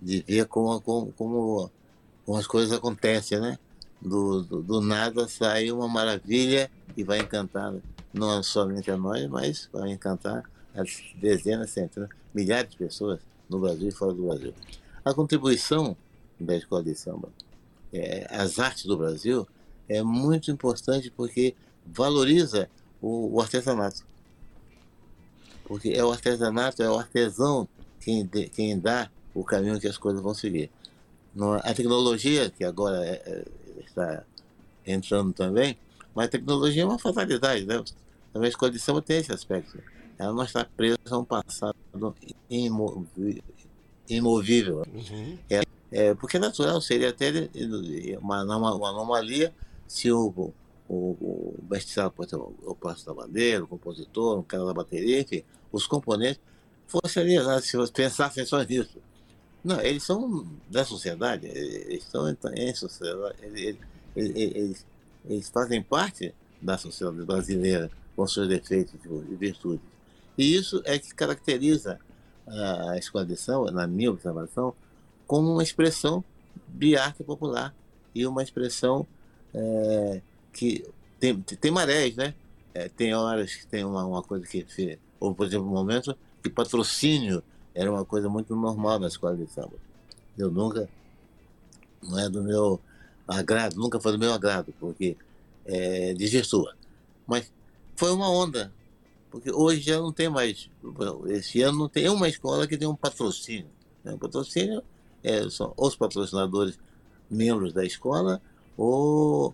de 0.00 0.24
ver 0.26 0.46
como, 0.46 0.80
como, 0.80 1.12
como, 1.12 1.70
como, 2.24 2.38
as 2.38 2.46
coisas 2.46 2.72
acontecem, 2.72 3.40
né? 3.40 3.58
Do, 4.00 4.42
do, 4.42 4.62
do, 4.62 4.80
nada 4.80 5.28
sai 5.28 5.70
uma 5.70 5.88
maravilha 5.88 6.70
e 6.96 7.04
vai 7.04 7.20
encantar 7.20 7.74
não 8.12 8.42
somente 8.42 8.90
a 8.90 8.96
nós, 8.96 9.26
mas 9.28 9.68
vai 9.72 9.90
encantar 9.90 10.42
as 10.74 11.02
dezenas, 11.16 11.70
centenas, 11.70 12.08
milhares 12.34 12.70
de 12.70 12.76
pessoas 12.76 13.20
no 13.48 13.58
Brasil 13.58 13.88
e 13.88 13.92
fora 13.92 14.12
do 14.12 14.26
Brasil. 14.26 14.54
A 15.04 15.12
contribuição 15.12 15.96
da 16.38 16.56
escola 16.56 16.82
de 16.82 16.94
samba, 16.94 17.28
é, 17.92 18.26
as 18.30 18.58
artes 18.58 18.84
do 18.84 18.96
Brasil, 18.96 19.46
é 19.90 20.04
muito 20.04 20.52
importante 20.52 21.10
porque 21.10 21.54
valoriza 21.84 22.70
o, 23.02 23.34
o 23.34 23.40
artesanato. 23.40 24.06
Porque 25.64 25.88
é 25.90 26.04
o 26.04 26.12
artesanato, 26.12 26.80
é 26.80 26.88
o 26.88 26.96
artesão 26.96 27.68
quem, 27.98 28.24
de, 28.24 28.48
quem 28.48 28.78
dá 28.78 29.10
o 29.34 29.42
caminho 29.42 29.80
que 29.80 29.88
as 29.88 29.98
coisas 29.98 30.22
vão 30.22 30.32
seguir. 30.32 30.70
A 31.64 31.74
tecnologia, 31.74 32.50
que 32.50 32.64
agora 32.64 33.04
é, 33.04 33.22
é, 33.26 33.44
está 33.84 34.22
entrando 34.86 35.32
também, 35.32 35.76
mas 36.14 36.26
a 36.26 36.30
tecnologia 36.30 36.82
é 36.82 36.86
uma 36.86 36.98
fatalidade, 36.98 37.64
né? 37.66 37.82
Também 38.32 38.46
a 38.46 38.50
escola 38.50 38.70
de 38.70 38.78
samba 38.78 39.02
tem 39.02 39.18
esse 39.18 39.32
aspecto. 39.32 39.82
Ela 40.16 40.32
não 40.32 40.44
está 40.44 40.64
presa 40.64 40.98
a 41.10 41.18
um 41.18 41.24
passado 41.24 41.76
imovível. 44.08 44.86
Uhum. 44.92 45.38
É, 45.48 45.62
é, 45.90 46.14
porque 46.14 46.36
é 46.36 46.40
natural, 46.40 46.80
seria 46.80 47.10
até 47.10 47.48
uma, 48.20 48.44
uma, 48.44 48.74
uma 48.74 48.90
anomalia 48.90 49.52
se 49.90 50.08
o, 50.12 50.52
o, 50.88 50.94
o 50.94 51.58
best-seller, 51.62 52.12
o 52.62 52.76
Passo 52.76 53.04
da 53.04 53.12
Bandeira, 53.12 53.64
o 53.64 53.66
compositor, 53.66 54.38
o 54.38 54.44
cara 54.44 54.64
da 54.64 54.72
bateria, 54.72 55.20
enfim, 55.20 55.42
os 55.72 55.84
componentes, 55.84 56.40
fossem 56.86 57.24
ali, 57.24 57.44
né, 57.44 57.60
se 57.60 57.76
você 57.76 57.92
pensassem 57.92 58.46
só 58.46 58.62
nisso. 58.62 58.98
Não, 59.64 59.80
eles 59.80 60.04
são 60.04 60.46
da 60.70 60.84
sociedade, 60.84 61.48
eles 61.48 62.04
estão 62.04 62.30
em 62.30 62.72
sociedade, 62.72 63.34
eles, 63.42 63.76
eles, 64.14 64.86
eles, 65.28 65.48
fazem 65.48 65.82
parte 65.82 66.32
da 66.62 66.78
sociedade 66.78 67.24
brasileira 67.24 67.90
com 68.14 68.24
seus 68.28 68.46
defeitos 68.46 68.94
e 69.04 69.34
virtudes. 69.34 69.84
E 70.38 70.54
isso 70.54 70.80
é 70.84 71.00
que 71.00 71.12
caracteriza 71.12 71.98
a 72.46 72.96
escola 72.96 73.26
de 73.26 73.36
samba, 73.36 73.72
na 73.72 73.88
minha 73.88 74.12
observação, 74.12 74.72
como 75.26 75.52
uma 75.52 75.64
expressão 75.64 76.24
de 76.68 76.96
arte 76.96 77.24
popular 77.24 77.74
e 78.14 78.24
uma 78.24 78.40
expressão 78.40 79.04
é, 79.54 80.20
que 80.52 80.84
tem, 81.18 81.40
tem 81.40 81.70
marés, 81.70 82.16
né? 82.16 82.34
É, 82.72 82.88
tem 82.88 83.14
horas 83.14 83.54
que 83.54 83.66
tem 83.66 83.84
uma, 83.84 84.04
uma 84.04 84.22
coisa 84.22 84.46
que, 84.46 84.98
ou 85.18 85.34
por 85.34 85.46
exemplo, 85.46 85.66
um 85.66 85.72
momento 85.72 86.16
que 86.42 86.48
patrocínio 86.48 87.42
era 87.74 87.90
uma 87.90 88.04
coisa 88.04 88.28
muito 88.28 88.54
normal 88.54 88.98
na 88.98 89.08
escola 89.08 89.36
de 89.36 89.46
samba. 89.50 89.74
Eu 90.36 90.50
nunca, 90.50 90.88
não 92.02 92.18
é 92.18 92.28
do 92.28 92.42
meu 92.42 92.80
agrado, 93.26 93.76
nunca 93.76 94.00
foi 94.00 94.12
do 94.12 94.18
meu 94.18 94.32
agrado, 94.32 94.72
porque 94.78 95.16
é, 95.66 96.14
desvirtua. 96.14 96.74
Mas 97.26 97.52
foi 97.96 98.12
uma 98.12 98.30
onda, 98.30 98.72
porque 99.30 99.50
hoje 99.50 99.82
já 99.82 99.98
não 99.98 100.12
tem 100.12 100.28
mais, 100.28 100.70
esse 101.28 101.62
ano 101.62 101.78
não 101.78 101.88
tem 101.88 102.08
uma 102.08 102.28
escola 102.28 102.66
que 102.66 102.78
tem 102.78 102.88
um 102.88 102.96
patrocínio. 102.96 103.70
Né? 104.02 104.16
Patrocínio 104.18 104.82
é, 105.22 105.48
são 105.50 105.74
os 105.76 105.94
patrocinadores 105.94 106.78
membros 107.30 107.72
da 107.72 107.84
escola 107.84 108.40
o, 108.80 109.52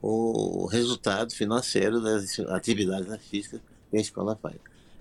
o 0.00 0.66
resultado 0.66 1.34
financeiro 1.34 2.00
das 2.00 2.38
atividades 2.38 3.10
artísticas 3.10 3.60
que 3.90 3.96
a 3.96 4.00
escola 4.00 4.36
faz. 4.36 4.56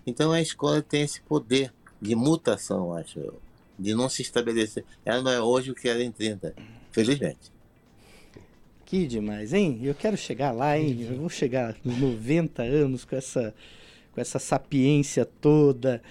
Então 0.05 0.31
a 0.31 0.41
escola 0.41 0.81
tem 0.81 1.03
esse 1.03 1.21
poder 1.21 1.71
de 2.01 2.15
mutação, 2.15 2.93
acho 2.93 3.19
eu, 3.19 3.39
de 3.77 3.93
não 3.93 4.09
se 4.09 4.23
estabelecer. 4.23 4.83
Ela 5.05 5.21
não 5.21 5.31
é 5.31 5.39
hoje 5.39 5.69
o 5.69 5.75
que 5.75 5.87
era 5.87 6.03
em 6.03 6.11
30, 6.11 6.55
felizmente. 6.91 7.51
Que 8.83 9.05
demais, 9.05 9.53
hein? 9.53 9.79
Eu 9.83 9.93
quero 9.93 10.17
chegar 10.17 10.51
lá, 10.51 10.77
hein? 10.77 10.97
Eu 11.07 11.17
vou 11.17 11.29
chegar 11.29 11.75
nos 11.83 11.97
90 11.97 12.63
anos 12.63 13.05
com 13.05 13.15
essa, 13.15 13.53
com 14.11 14.21
essa 14.21 14.39
sapiência 14.39 15.23
toda. 15.23 16.01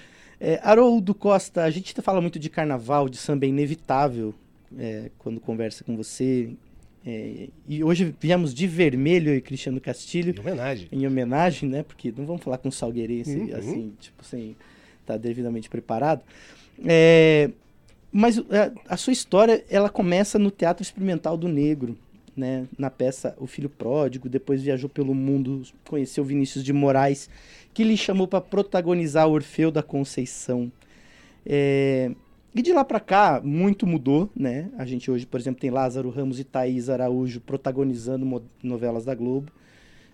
É, 0.40 0.60
Haroldo 0.62 1.14
Costa, 1.14 1.64
a 1.64 1.70
gente 1.70 1.94
fala 2.00 2.20
muito 2.20 2.38
de 2.38 2.50
carnaval, 2.50 3.08
de 3.08 3.16
samba, 3.16 3.44
é 3.44 3.48
inevitável 3.48 4.34
é, 4.76 5.10
quando 5.18 5.40
conversa 5.40 5.84
com 5.84 5.96
você, 5.96 6.50
é, 7.06 7.48
e 7.68 7.84
hoje 7.84 8.14
viemos 8.18 8.54
de 8.54 8.66
vermelho 8.66 9.34
e 9.34 9.40
Cristiano 9.40 9.78
Castilho. 9.78 10.34
Em 10.34 10.40
homenagem. 10.40 10.88
Em 10.90 11.06
homenagem, 11.06 11.68
né? 11.68 11.82
Porque 11.82 12.12
não 12.16 12.24
vamos 12.24 12.42
falar 12.42 12.56
com 12.56 12.70
salgueirense 12.70 13.36
uhum. 13.36 13.56
assim, 13.56 13.92
tipo, 14.00 14.24
sem 14.24 14.56
estar 15.00 15.14
tá 15.14 15.16
devidamente 15.16 15.68
preparado. 15.68 16.22
É, 16.84 17.50
mas 18.10 18.38
a, 18.38 18.42
é, 18.56 18.72
a, 18.88 18.96
sua 18.96 19.12
história, 19.12 19.62
ela 19.68 19.90
começa 19.90 20.38
no 20.38 20.50
Teatro 20.50 20.82
Experimental 20.82 21.36
do 21.36 21.46
Negro, 21.46 21.96
né? 22.34 22.66
Na 22.78 22.90
peça 22.90 23.34
O 23.38 23.46
Filho 23.46 23.68
Pródigo, 23.68 24.26
depois 24.26 24.62
viajou 24.62 24.88
pelo 24.88 25.14
mundo, 25.14 25.62
conheceu 25.86 26.24
Vinícius 26.24 26.64
de 26.64 26.72
Moraes, 26.72 27.28
que 27.74 27.84
lhe 27.84 27.98
chamou 27.98 28.26
para 28.26 28.40
protagonizar 28.40 29.28
Orfeu 29.28 29.70
da 29.70 29.82
Conceição. 29.82 30.72
É, 31.44 32.12
e 32.54 32.62
de 32.62 32.72
lá 32.72 32.84
para 32.84 33.00
cá, 33.00 33.40
muito 33.42 33.84
mudou, 33.86 34.30
né? 34.34 34.70
A 34.78 34.84
gente 34.84 35.10
hoje, 35.10 35.26
por 35.26 35.40
exemplo, 35.40 35.60
tem 35.60 35.70
Lázaro 35.70 36.08
Ramos 36.08 36.38
e 36.38 36.44
Thaís 36.44 36.88
Araújo 36.88 37.40
protagonizando 37.40 38.44
novelas 38.62 39.04
da 39.04 39.14
Globo. 39.14 39.50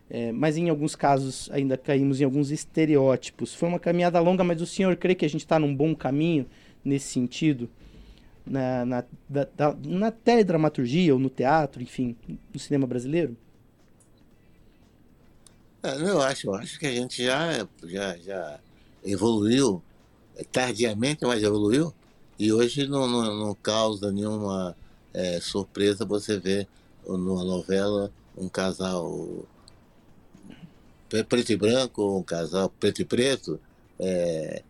É, 0.08 0.32
mas 0.32 0.56
em 0.56 0.68
alguns 0.68 0.96
casos 0.96 1.48
ainda 1.52 1.76
caímos 1.76 2.20
em 2.20 2.24
alguns 2.24 2.50
estereótipos. 2.50 3.54
Foi 3.54 3.68
uma 3.68 3.78
caminhada 3.78 4.18
longa, 4.18 4.42
mas 4.42 4.60
o 4.60 4.66
senhor 4.66 4.96
crê 4.96 5.14
que 5.14 5.24
a 5.24 5.28
gente 5.28 5.42
está 5.42 5.58
num 5.58 5.74
bom 5.74 5.94
caminho 5.94 6.46
nesse 6.84 7.08
sentido? 7.12 7.68
Na, 8.44 8.84
na, 8.84 9.04
da, 9.28 9.48
da, 9.54 9.76
na 9.84 10.10
teledramaturgia 10.10 11.12
ou 11.12 11.20
no 11.20 11.28
teatro, 11.28 11.82
enfim, 11.82 12.16
no 12.52 12.58
cinema 12.58 12.86
brasileiro? 12.86 13.36
É, 15.82 15.94
eu 15.94 16.20
acho, 16.20 16.48
eu 16.48 16.54
acho 16.54 16.78
que 16.78 16.86
a 16.86 16.90
gente 16.90 17.22
já, 17.22 17.68
já, 17.84 18.16
já 18.16 18.60
evoluiu, 19.04 19.82
é, 20.36 20.42
tardiamente, 20.42 21.24
mas 21.24 21.42
evoluiu, 21.42 21.94
e 22.40 22.50
hoje 22.50 22.86
não, 22.86 23.06
não, 23.06 23.36
não 23.36 23.54
causa 23.54 24.10
nenhuma 24.10 24.74
é, 25.12 25.38
surpresa 25.42 26.06
você 26.06 26.38
ver 26.38 26.66
numa 27.06 27.44
novela 27.44 28.10
um 28.34 28.48
casal 28.48 29.44
preto 31.28 31.52
e 31.52 31.56
branco, 31.56 32.18
um 32.18 32.22
casal 32.22 32.70
preto 32.70 33.02
e 33.02 33.04
preto, 33.04 33.60
é, 33.98 34.62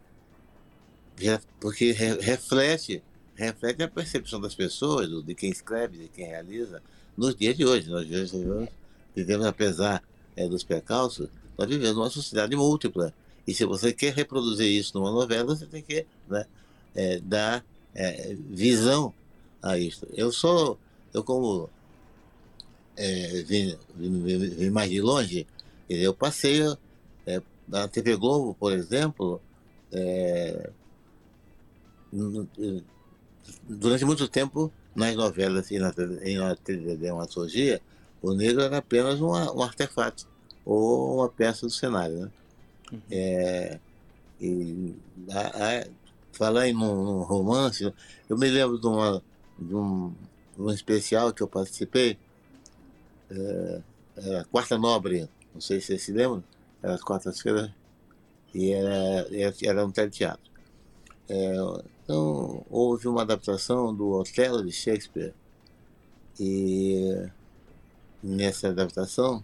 porque 1.61 1.93
re, 1.93 2.15
reflete, 2.21 3.05
reflete 3.37 3.85
a 3.85 3.89
percepção 3.89 4.41
das 4.41 4.57
pessoas, 4.57 5.09
de 5.25 5.35
quem 5.37 5.51
escreve, 5.51 5.97
de 5.97 6.09
quem 6.09 6.27
realiza, 6.27 6.83
nos 7.17 7.37
dias 7.37 7.57
de 7.57 7.65
hoje. 7.65 7.89
Nós 7.89 8.05
vivemos, 9.15 9.47
apesar 9.47 10.03
é, 10.35 10.49
dos 10.49 10.65
percalços, 10.65 11.29
nós 11.57 11.69
vivemos 11.69 11.97
numa 11.97 12.11
sociedade 12.11 12.57
múltipla. 12.57 13.15
E 13.47 13.55
se 13.55 13.65
você 13.65 13.93
quer 13.93 14.13
reproduzir 14.13 14.67
isso 14.67 14.99
numa 14.99 15.13
novela, 15.13 15.55
você 15.55 15.67
tem 15.67 15.83
que 15.83 16.05
né, 16.29 16.45
é, 16.95 17.21
dar 17.21 17.65
é, 17.95 18.37
visão 18.49 19.13
a 19.63 19.79
isso. 19.79 20.07
Eu 20.13 20.33
sou, 20.33 20.79
eu 21.13 21.23
como 21.23 21.69
é, 22.97 23.43
vim, 23.43 23.77
vim, 23.97 24.39
vim, 24.39 24.71
mais 24.71 24.91
de 24.91 25.01
longe, 25.01 25.47
eu 25.89 26.15
passei 26.15 26.61
é, 27.27 27.43
na 27.67 27.89
TV 27.89 28.17
Globo, 28.17 28.55
por 28.55 28.73
exemplo, 28.73 29.41
é, 29.93 30.71
durante 33.69 34.05
muito 34.05 34.29
tempo 34.29 34.73
nas 34.95 35.15
novelas 35.15 35.71
e 35.71 35.79
na, 35.79 35.93
em 36.23 36.37
na 36.37 36.55
dramaturgia, 36.97 37.81
o 38.21 38.35
negro 38.35 38.63
era 38.63 38.79
apenas 38.79 39.21
uma, 39.21 39.53
um 39.53 39.63
artefato 39.63 40.29
ou 40.65 41.17
uma 41.17 41.29
peça 41.29 41.67
do 41.67 41.73
cenário. 41.73 42.19
Né? 42.19 42.31
Uhum. 42.93 43.01
É, 43.11 43.81
e 44.41 44.95
a, 45.31 45.81
a, 45.81 45.87
falar 46.33 46.69
em 46.69 46.77
um, 46.77 47.21
um, 47.21 47.23
romance, 47.23 47.93
eu 48.29 48.39
me 48.39 48.49
lembro 48.49 48.79
de, 48.79 48.87
uma, 48.87 49.23
de, 49.59 49.75
um, 49.75 50.15
um 50.59 50.71
especial 50.71 51.33
que 51.33 51.43
eu 51.43 51.49
participei, 51.49 52.19
é, 53.31 53.83
era 54.17 54.45
Quarta 54.45 54.79
Nobre, 54.79 55.29
não 55.55 55.61
sei 55.61 55.81
se 55.81 55.89
vocês 55.89 56.03
se 56.03 56.13
lembram, 56.13 56.43
era 56.83 56.95
as 56.95 57.03
quartas-feiras, 57.03 57.71
e 58.55 58.73
era, 58.73 59.27
era 59.63 59.87
um 59.87 59.91
teleteatro. 59.91 60.51
É, 61.29 61.55
então, 62.03 62.65
houve 62.69 63.07
uma 63.07 63.23
adaptação 63.23 63.95
do 63.95 64.11
Otelo 64.11 64.65
de 64.65 64.73
Shakespeare, 64.73 65.35
e 66.39 67.29
nessa 68.23 68.69
adaptação 68.69 69.43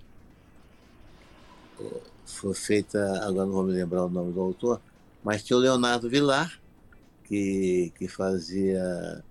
foi 2.25 2.55
feita, 2.55 2.99
agora 3.25 3.47
não 3.47 3.53
vou 3.53 3.65
me 3.65 3.73
lembrar 3.73 4.05
o 4.05 4.09
nome 4.09 4.33
do 4.33 4.41
autor, 4.41 4.81
mas 5.23 5.43
tinha 5.43 5.57
o 5.57 5.61
Leonardo 5.61 6.09
Vilar, 6.09 6.61
que, 7.27 7.93
que 7.97 8.09
fazia 8.09 9.23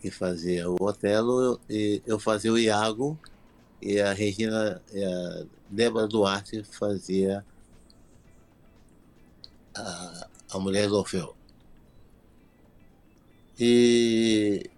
que 0.00 0.10
fazia 0.10 0.70
o 0.70 0.76
Otelo, 0.80 1.60
e 1.68 2.00
eu 2.06 2.18
fazia 2.20 2.52
o 2.52 2.58
Iago, 2.58 3.18
e 3.82 4.00
a 4.00 4.12
Regina, 4.12 4.80
e 4.92 5.04
a 5.04 5.44
Débora 5.68 6.06
Duarte 6.06 6.62
fazia 6.62 7.44
a, 9.74 10.28
a 10.52 10.58
mulher 10.58 10.88
do 10.88 10.96
Orfeu. 10.96 11.34
E, 13.58 14.70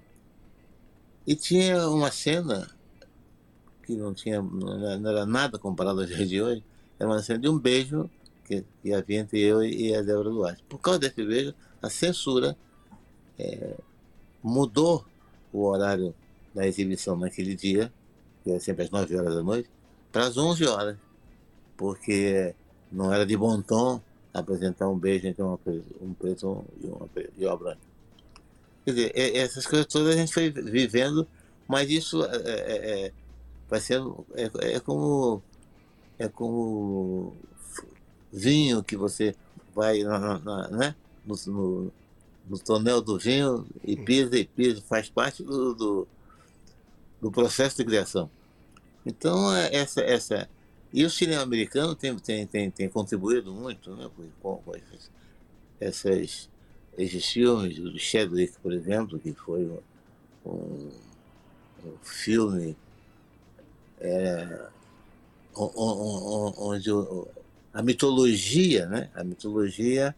e 1.27 1.37
tinha 1.37 1.87
uma 1.91 2.11
cena 2.11 2.71
que 3.85 3.95
não 3.95 4.15
tinha 4.15 4.41
não 4.41 5.11
era 5.11 5.27
nada 5.27 5.59
comparado 5.59 6.07
dias 6.07 6.29
de 6.29 6.41
hoje, 6.41 6.65
era 6.99 7.09
uma 7.09 7.23
cena 7.23 7.41
de 7.41 7.49
um 7.49 7.59
beijo 7.59 8.09
que, 8.45 8.65
que 8.83 8.93
havia 8.95 9.21
entre 9.21 9.39
eu 9.41 9.63
e 9.63 9.95
a 9.95 10.01
Débora 10.01 10.31
Duarte. 10.31 10.65
Por 10.67 10.79
causa 10.79 10.99
desse 10.99 11.23
beijo, 11.23 11.55
a 11.83 11.89
censura 11.89 12.57
é, 13.39 13.75
mudou 14.43 15.05
o 15.53 15.65
horário 15.65 16.15
da 16.55 16.67
exibição 16.67 17.17
naquele 17.17 17.55
dia, 17.55 17.93
que 18.43 18.51
era 18.51 18.61
sempre 18.61 18.85
às 18.85 18.91
9 18.91 19.17
horas 19.17 19.35
da 19.35 19.43
noite, 19.43 19.69
para 20.13 20.27
as 20.27 20.37
11 20.37 20.67
horas, 20.67 20.97
porque 21.77 22.55
não 22.91 23.13
era 23.13 23.25
de 23.25 23.37
bom 23.37 23.61
tom 23.63 24.01
apresentar 24.33 24.89
um 24.89 24.99
beijo 24.99 25.27
entre 25.27 25.43
uma, 25.43 25.59
um 26.01 26.15
preto 26.15 26.65
e 26.83 26.87
uma, 26.87 27.09
e 27.39 27.47
uma 27.47 27.57
branca. 27.57 27.81
Quer 28.85 28.91
dizer, 28.93 29.13
essas 29.37 29.67
coisas 29.67 29.87
todas 29.87 30.15
a 30.15 30.19
gente 30.19 30.33
foi 30.33 30.51
vivendo, 30.51 31.27
mas 31.69 31.91
isso 31.91 32.25
é, 32.25 32.37
é, 32.37 33.07
é 33.07 33.13
vai 33.69 33.81
ser 33.81 34.01
é, 34.35 34.75
é 34.75 34.81
como 34.81 35.41
é 36.19 36.29
como 36.29 37.35
vinho 38.33 38.83
que 38.83 38.97
você 38.97 39.35
vai 39.75 40.03
na, 40.03 40.39
na, 40.39 40.69
né? 40.69 40.97
No, 41.47 41.53
no, 41.53 41.93
no, 42.49 42.59
tonel 42.59 43.01
do 43.01 43.19
vinho 43.19 43.67
e 43.85 43.97
pisa 43.97 44.37
e 44.37 44.45
pisa, 44.45 44.83
faz 44.83 45.09
parte 45.09 45.43
do, 45.43 45.75
do, 45.75 46.09
do 47.21 47.31
processo 47.31 47.77
de 47.77 47.85
criação. 47.85 48.31
Então, 49.05 49.55
é, 49.55 49.75
essa, 49.75 50.01
essa. 50.01 50.49
E 50.93 51.05
o 51.05 51.11
cinema 51.11 51.43
americano 51.43 51.95
tem, 51.95 52.15
tem, 52.17 52.47
tem, 52.47 52.71
tem 52.71 52.89
contribuído 52.89 53.53
muito 53.53 53.95
né, 53.95 54.11
com, 54.43 54.57
com 54.57 54.75
essas, 54.75 55.11
essas, 55.81 56.51
esses 56.99 57.27
filmes, 57.27 57.79
o 57.79 57.99
Chadwick, 57.99 58.59
por 58.61 58.73
exemplo, 58.73 59.19
que 59.19 59.33
foi 59.33 59.67
um, 59.67 60.51
um, 60.51 60.91
um 61.85 61.97
filme 62.03 62.77
é, 64.01 64.69
onde 65.55 66.91
a 67.73 67.83
mitologia, 67.83 68.87
né, 68.87 69.11
a 69.15 69.23
mitologia 69.23 70.15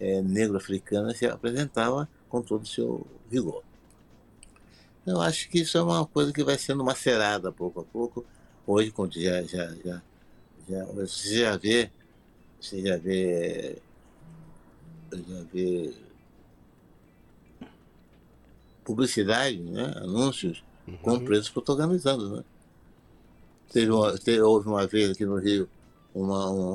é, 0.00 0.22
negro-africana 0.22 1.14
se 1.14 1.26
apresentava 1.26 2.08
com 2.28 2.40
todo 2.40 2.62
o 2.62 2.66
seu 2.66 3.06
vigor. 3.28 3.62
Eu 5.06 5.20
acho 5.20 5.48
que 5.48 5.60
isso 5.60 5.78
é 5.78 5.82
uma 5.82 6.06
coisa 6.06 6.32
que 6.32 6.42
vai 6.42 6.58
sendo 6.58 6.84
macerada 6.84 7.52
pouco 7.52 7.80
a 7.80 7.84
pouco. 7.84 8.24
Hoje, 8.66 8.90
quando 8.90 9.14
já, 9.14 9.42
já, 9.42 9.74
já, 9.84 10.02
já 10.68 10.84
você 10.86 11.40
já 11.40 11.56
vê, 11.56 11.90
você 12.60 12.82
já 12.82 12.96
vê, 12.96 13.78
já 15.12 15.42
vê 15.52 15.94
publicidade, 18.84 19.58
né? 19.58 19.94
anúncios 19.96 20.62
uhum. 20.86 20.96
com 20.98 21.24
preços 21.24 21.50
protagonizando. 21.50 22.36
Né? 22.36 22.44
Teve 23.72 23.90
uma, 23.90 24.18
teve, 24.18 24.40
houve 24.40 24.68
uma 24.68 24.86
vez 24.86 25.10
aqui 25.10 25.24
no 25.24 25.36
Rio 25.36 25.68
uma, 26.14 26.50
um, 26.50 26.74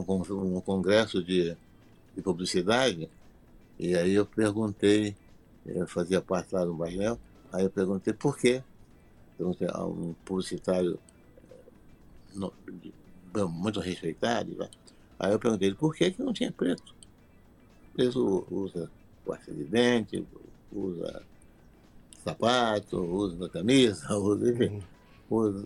um 0.57 0.61
congresso 0.61 1.23
de, 1.23 1.55
de 2.15 2.21
publicidade, 2.21 3.09
e 3.79 3.95
aí 3.95 4.13
eu 4.13 4.25
perguntei, 4.25 5.15
eu 5.65 5.87
fazia 5.87 6.21
parte 6.21 6.53
lá 6.53 6.63
do 6.63 6.73
Bairro, 6.73 7.19
aí 7.51 7.63
eu 7.63 7.69
perguntei 7.69 8.13
por 8.13 8.37
quê. 8.37 8.63
Perguntei 9.37 9.67
a 9.69 9.83
um 9.83 10.13
publicitário 10.23 10.97
muito 13.49 13.79
respeitado, 13.79 14.55
né? 14.55 14.69
aí 15.19 15.31
eu 15.31 15.39
perguntei 15.39 15.73
por 15.73 15.93
que, 15.93 16.11
que 16.11 16.21
não 16.21 16.31
tinha 16.31 16.51
preto. 16.51 16.95
Preto 17.93 18.47
usa 18.49 18.89
pasta 19.25 19.53
de 19.53 19.63
dente, 19.63 20.25
usa 20.71 21.21
sapato, 22.23 22.97
usa 22.97 23.49
camisa, 23.49 24.07
usa, 24.17 24.51
enfim, 24.51 24.83
usa 25.29 25.65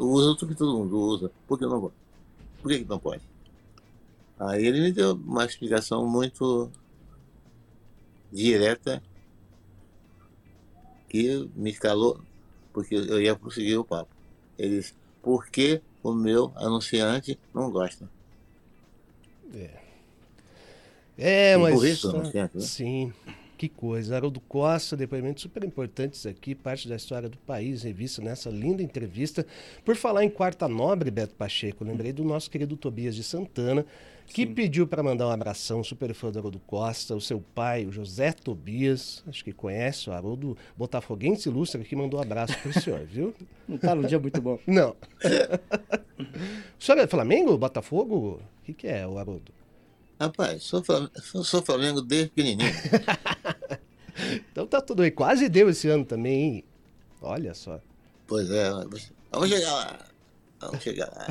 usa 0.00 0.36
tudo 0.36 0.48
que 0.48 0.54
todo 0.54 0.78
mundo 0.78 0.98
usa. 0.98 1.30
Por 1.46 1.58
que 1.58 1.66
não 1.66 1.80
pode? 1.80 1.94
Por 2.62 2.70
que, 2.70 2.84
não 2.84 2.98
pode? 2.98 3.22
Aí 4.40 4.66
ele 4.66 4.80
me 4.80 4.90
deu 4.90 5.12
uma 5.12 5.44
explicação 5.44 6.08
muito 6.08 6.72
direta 8.32 9.02
que 11.10 11.46
me 11.54 11.74
calou, 11.74 12.18
porque 12.72 12.94
eu 12.94 13.20
ia 13.20 13.36
prosseguir 13.36 13.78
o 13.78 13.84
papo. 13.84 14.10
Ele 14.58 14.78
disse, 14.78 14.94
por 15.20 15.46
que 15.50 15.82
o 16.02 16.14
meu 16.14 16.52
anunciante 16.56 17.38
não 17.52 17.70
gosta? 17.70 18.08
É. 19.52 19.78
É, 21.18 21.56
mas. 21.58 21.82
Isso, 21.82 22.08
anunciante, 22.08 22.56
né? 22.56 22.62
Sim. 22.62 23.12
Que 23.60 23.68
coisa. 23.68 24.16
Haroldo 24.16 24.40
Costa, 24.40 24.96
depoimentos 24.96 25.42
super 25.42 25.62
importantes 25.64 26.24
aqui, 26.24 26.54
parte 26.54 26.88
da 26.88 26.96
história 26.96 27.28
do 27.28 27.36
país, 27.36 27.82
revista 27.82 28.22
nessa 28.22 28.48
linda 28.48 28.82
entrevista. 28.82 29.46
Por 29.84 29.96
falar 29.96 30.24
em 30.24 30.30
Quarta 30.30 30.66
Nobre, 30.66 31.10
Beto 31.10 31.34
Pacheco, 31.34 31.84
lembrei 31.84 32.10
do 32.10 32.24
nosso 32.24 32.50
querido 32.50 32.74
Tobias 32.74 33.14
de 33.14 33.22
Santana, 33.22 33.84
que 34.28 34.46
Sim. 34.46 34.54
pediu 34.54 34.86
para 34.86 35.02
mandar 35.02 35.26
um 35.26 35.30
abração, 35.30 35.84
super 35.84 36.14
fã 36.14 36.30
do 36.30 36.38
Haroldo 36.38 36.58
Costa, 36.60 37.14
o 37.14 37.20
seu 37.20 37.38
pai, 37.54 37.84
o 37.84 37.92
José 37.92 38.32
Tobias, 38.32 39.22
acho 39.28 39.44
que 39.44 39.52
conhece 39.52 40.08
o 40.08 40.14
Haroldo 40.14 40.56
Botafoguense 40.74 41.50
Ilustre, 41.50 41.84
que 41.84 41.94
mandou 41.94 42.18
um 42.18 42.22
abraço 42.22 42.58
para 42.62 42.70
o 42.70 42.72
senhor, 42.72 43.04
viu? 43.04 43.34
Não 43.68 43.76
tá 43.76 43.94
num 43.94 44.06
dia 44.08 44.18
muito 44.18 44.40
bom. 44.40 44.58
Não. 44.66 44.96
o 46.18 46.82
senhor 46.82 46.98
é 46.98 47.06
Flamengo, 47.06 47.58
Botafogo? 47.58 48.40
O 48.62 48.64
que, 48.64 48.72
que 48.72 48.88
é 48.88 49.06
o 49.06 49.18
Haroldo? 49.18 49.59
Rapaz, 50.20 50.64
sou 50.64 50.84
Flamengo, 50.84 51.12
sou 51.42 51.62
Flamengo 51.62 52.02
desde 52.02 52.28
pequenininho. 52.28 52.70
então 54.52 54.66
tá 54.66 54.78
tudo 54.78 55.00
aí. 55.00 55.10
Quase 55.10 55.48
deu 55.48 55.70
esse 55.70 55.88
ano 55.88 56.04
também, 56.04 56.42
hein? 56.42 56.64
Olha 57.22 57.54
só. 57.54 57.80
Pois 58.26 58.50
é, 58.50 58.70
vamos 58.70 59.48
chegar 59.48 59.72
lá. 59.72 60.09
Vamos 60.60 60.82
chegar 60.82 61.10
lá. 61.16 61.26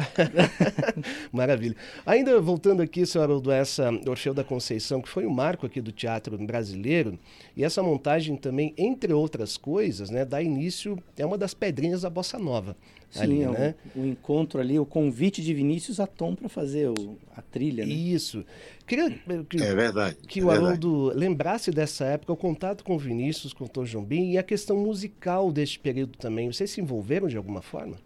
Maravilha. 1.31 1.75
Ainda 2.05 2.39
voltando 2.41 2.81
aqui, 2.81 3.05
senhor 3.05 3.25
Haroldo, 3.25 3.51
essa 3.51 3.91
Orfeu 4.07 4.33
da 4.33 4.43
Conceição, 4.43 5.01
que 5.01 5.09
foi 5.09 5.25
um 5.25 5.29
marco 5.29 5.65
aqui 5.65 5.79
do 5.79 5.91
teatro 5.91 6.37
brasileiro, 6.37 7.17
e 7.55 7.63
essa 7.63 7.83
montagem 7.83 8.35
também, 8.35 8.73
entre 8.77 9.13
outras 9.13 9.55
coisas, 9.55 10.09
né, 10.09 10.25
dá 10.25 10.41
início, 10.41 10.97
é 11.15 11.25
uma 11.25 11.37
das 11.37 11.53
pedrinhas 11.53 12.01
da 12.01 12.09
Bossa 12.09 12.39
Nova. 12.39 12.75
Sim, 13.11 13.21
ali, 13.21 13.41
é 13.41 13.49
né? 13.49 13.75
o, 13.95 14.01
o, 14.01 14.05
encontro 14.05 14.59
ali, 14.59 14.79
o 14.79 14.85
convite 14.85 15.41
de 15.41 15.51
Vinícius 15.53 15.99
a 15.99 16.05
Tom 16.05 16.35
para 16.35 16.47
fazer 16.47 16.89
o, 16.89 17.17
a 17.35 17.41
trilha. 17.41 17.83
Né? 17.83 17.91
Isso. 17.91 18.45
Queria 18.85 19.09
que, 19.49 19.61
é 19.61 19.75
verdade. 19.75 20.17
Que 20.27 20.39
é 20.39 20.43
o 20.43 20.51
Haroldo 20.51 21.11
lembrasse 21.15 21.71
dessa 21.71 22.05
época, 22.05 22.33
o 22.33 22.37
contato 22.37 22.83
com 22.83 22.95
o 22.95 22.99
Vinícius, 22.99 23.51
com 23.51 23.65
o 23.65 23.69
Tom 23.69 23.83
Jobim 23.83 24.31
e 24.31 24.37
a 24.37 24.43
questão 24.43 24.77
musical 24.77 25.51
deste 25.51 25.79
período 25.79 26.17
também. 26.17 26.51
Vocês 26.51 26.69
se 26.69 26.81
envolveram 26.81 27.27
de 27.27 27.37
alguma 27.37 27.63
forma? 27.63 27.97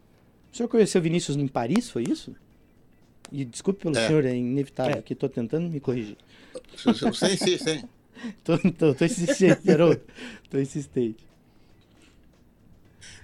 O 0.53 0.55
senhor 0.55 0.69
conheceu 0.69 1.01
Vinícius 1.01 1.35
em 1.35 1.47
Paris, 1.47 1.89
foi 1.89 2.03
isso? 2.03 2.35
E 3.31 3.43
desculpe 3.43 3.81
pelo 3.81 3.97
é. 3.97 4.07
senhor, 4.07 4.23
é 4.23 4.35
inevitável, 4.35 4.97
é. 4.97 5.01
que 5.01 5.13
estou 5.13 5.27
tentando 5.27 5.67
me 5.67 5.79
corrigir. 5.79 6.15
Hein? 7.67 7.89
tô, 8.45 8.57
tô, 8.59 8.93
tô 8.93 9.05
insistente, 9.05 9.71
Haroldo. 9.71 10.01
tô 10.51 10.59
insistente. 10.59 11.25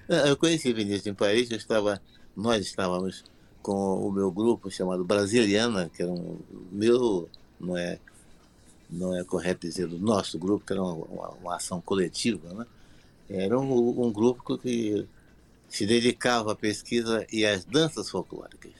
Eu 0.07 0.35
conheci 0.35 0.73
Vinícius 0.73 1.05
em 1.05 1.13
Paris, 1.13 1.51
eu 1.51 1.57
estava, 1.57 2.01
nós 2.35 2.65
estávamos 2.65 3.23
com 3.61 4.07
o 4.07 4.11
meu 4.11 4.31
grupo 4.31 4.71
chamado 4.71 5.05
Brasiliana, 5.05 5.87
que 5.87 6.01
era 6.01 6.11
um 6.11 6.39
meu, 6.71 7.29
não 7.59 7.77
é, 7.77 7.99
não 8.89 9.15
é 9.15 9.23
correto 9.23 9.67
dizer 9.67 9.87
do 9.87 9.99
nosso 9.99 10.39
grupo, 10.39 10.65
que 10.65 10.73
era 10.73 10.81
uma, 10.81 10.93
uma, 10.93 11.29
uma 11.29 11.55
ação 11.55 11.79
coletiva, 11.79 12.51
né? 12.55 12.65
Era 13.29 13.59
um, 13.59 14.07
um, 14.07 14.11
grupo 14.11 14.57
que 14.57 15.05
se 15.69 15.85
dedicava 15.85 16.51
à 16.51 16.55
pesquisa 16.55 17.25
e 17.31 17.45
às 17.45 17.63
danças 17.63 18.09
folclóricas. 18.09 18.71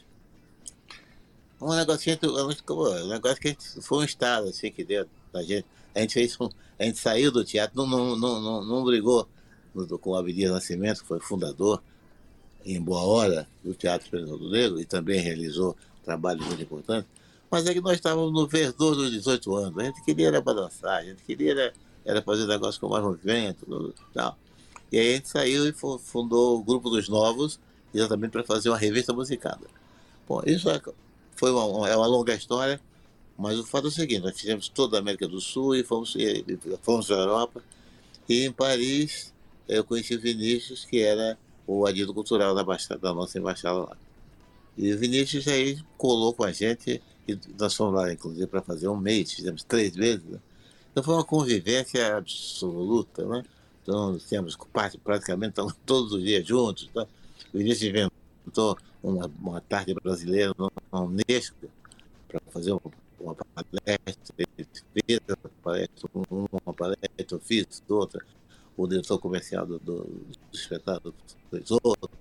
Um 1.62 1.76
negocinho, 1.76 2.18
um 2.24 3.08
negócio 3.08 3.40
que 3.40 3.50
gente, 3.50 3.82
foi 3.82 4.00
um 4.00 4.04
estado 4.04 4.48
assim 4.48 4.72
que 4.72 4.84
deu 4.84 5.06
da 5.32 5.44
gente. 5.44 5.66
A 5.94 6.00
gente 6.00 6.14
fez 6.14 6.38
a 6.80 6.84
gente 6.84 6.98
saiu 6.98 7.32
do 7.32 7.44
teatro, 7.44 7.76
não, 7.76 7.86
não, 7.86 8.16
não, 8.16 8.42
não, 8.42 8.66
não 8.66 8.84
brigou 8.84 9.28
com 10.02 10.12
o 10.12 10.16
Abdias 10.16 10.52
Nascimento, 10.52 11.02
que 11.02 11.08
foi 11.08 11.20
fundador 11.20 11.84
em 12.66 12.82
boa 12.82 13.02
hora 13.02 13.48
do 13.64 13.74
Teatro 13.74 14.06
Esperança 14.06 14.38
do 14.38 14.50
Negro 14.50 14.80
e 14.80 14.86
também 14.86 15.20
realizou 15.20 15.76
trabalhos 16.04 16.46
muito 16.46 16.62
importantes. 16.62 17.10
Mas 17.52 17.66
é 17.66 17.74
que 17.74 17.82
nós 17.82 17.94
estávamos 17.94 18.32
no 18.32 18.48
verdor 18.48 18.96
dos 18.96 19.12
18 19.12 19.56
anos. 19.56 19.80
A 19.80 19.84
gente 19.84 20.04
queria 20.04 20.28
era 20.28 20.42
balançar, 20.42 21.00
a 21.00 21.04
gente 21.04 21.24
queria 21.24 21.52
era, 21.52 21.74
era 22.06 22.22
fazer 22.22 22.46
negócio 22.48 22.80
com 22.80 22.90
mais 22.90 23.04
movimento 23.04 23.94
tal. 24.14 24.38
E 24.92 24.98
aí 24.98 25.14
a 25.14 25.16
gente 25.16 25.30
saiu 25.30 25.68
e 25.68 25.74
fundou 25.74 26.60
o 26.60 26.64
Grupo 26.64 26.90
dos 26.90 27.08
Novos, 27.08 27.60
exatamente 27.94 28.32
para 28.32 28.44
fazer 28.44 28.70
uma 28.70 28.78
revista 28.78 29.14
musicada. 29.14 29.68
Bom, 30.28 30.42
isso 30.46 30.70
é, 30.70 30.82
foi 31.36 31.52
uma, 31.52 31.90
é 31.90 31.96
uma 31.96 32.08
longa 32.08 32.34
história, 32.34 32.80
mas 33.38 33.58
o 33.58 33.66
fato 33.66 33.86
é 33.86 33.88
o 33.88 33.92
seguinte, 33.92 34.22
nós 34.22 34.40
fizemos 34.40 34.68
toda 34.68 34.98
a 34.98 35.00
América 35.00 35.28
do 35.28 35.40
Sul 35.40 35.76
e 35.76 35.84
fomos, 35.84 36.16
e, 36.16 36.44
fomos 36.82 37.08
para 37.08 37.16
a 37.16 37.20
Europa. 37.20 37.64
E 38.28 38.46
em 38.46 38.52
Paris 38.52 39.34
eu 39.68 39.84
conheci 39.84 40.16
o 40.16 40.20
Vinícius, 40.20 40.86
que 40.86 41.02
era 41.02 41.38
o 41.66 41.86
adido 41.86 42.14
cultural 42.14 42.54
da, 42.56 42.64
da 42.64 43.14
nossa 43.14 43.38
embaixada 43.38 43.80
lá. 43.80 43.98
E 44.78 44.92
o 44.94 44.98
Vinícius 44.98 45.48
aí 45.48 45.80
colou 45.98 46.34
com 46.34 46.44
a 46.44 46.52
gente, 46.52 47.02
e 47.28 47.38
nós 47.58 47.76
fomos 47.76 47.96
lá, 47.96 48.12
inclusive, 48.12 48.48
para 48.48 48.62
fazer 48.62 48.88
um 48.88 48.98
mês, 48.98 49.32
fizemos 49.34 49.64
três 49.64 49.96
vezes. 49.96 50.24
Né? 50.26 50.40
Então 50.92 51.04
foi 51.04 51.14
uma 51.14 51.24
convivência 51.24 52.18
absoluta, 52.18 53.26
né? 53.26 53.44
Então, 53.90 54.20
temos 54.20 54.56
praticamente 55.04 55.56
todos 55.84 56.14
os 56.14 56.24
dias 56.24 56.46
juntos. 56.46 56.88
Tá? 56.94 57.08
O 57.52 57.58
Vinícius 57.58 57.90
inventou 57.90 58.78
uma, 59.02 59.26
uma 59.42 59.62
tarde 59.62 59.96
brasileira 59.96 60.54
na 60.60 61.02
Unesco 61.02 61.68
para 62.28 62.40
fazer 62.52 62.74
uma, 62.74 62.82
uma 63.20 63.34
palestra, 63.34 64.36
ele 64.38 64.68
fez 64.94 65.20
uma 65.28 65.52
palestra, 65.64 66.10
uma 66.14 66.74
palestra, 66.76 67.10
eu 67.32 67.40
fiz 67.40 67.82
outra, 67.90 68.24
o 68.78 68.86
diretor 68.86 69.18
comercial 69.18 69.66
do, 69.66 69.80
do, 69.80 70.04
do 70.04 70.38
espetáculo 70.54 71.16
fez 71.50 71.72
outra. 71.72 72.12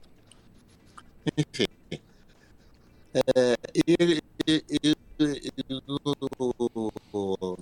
Enfim. 1.37 1.67
É, 3.13 3.57
e 3.75 3.95
ele, 3.99 4.23
ele, 4.47 4.97
no, 5.87 7.59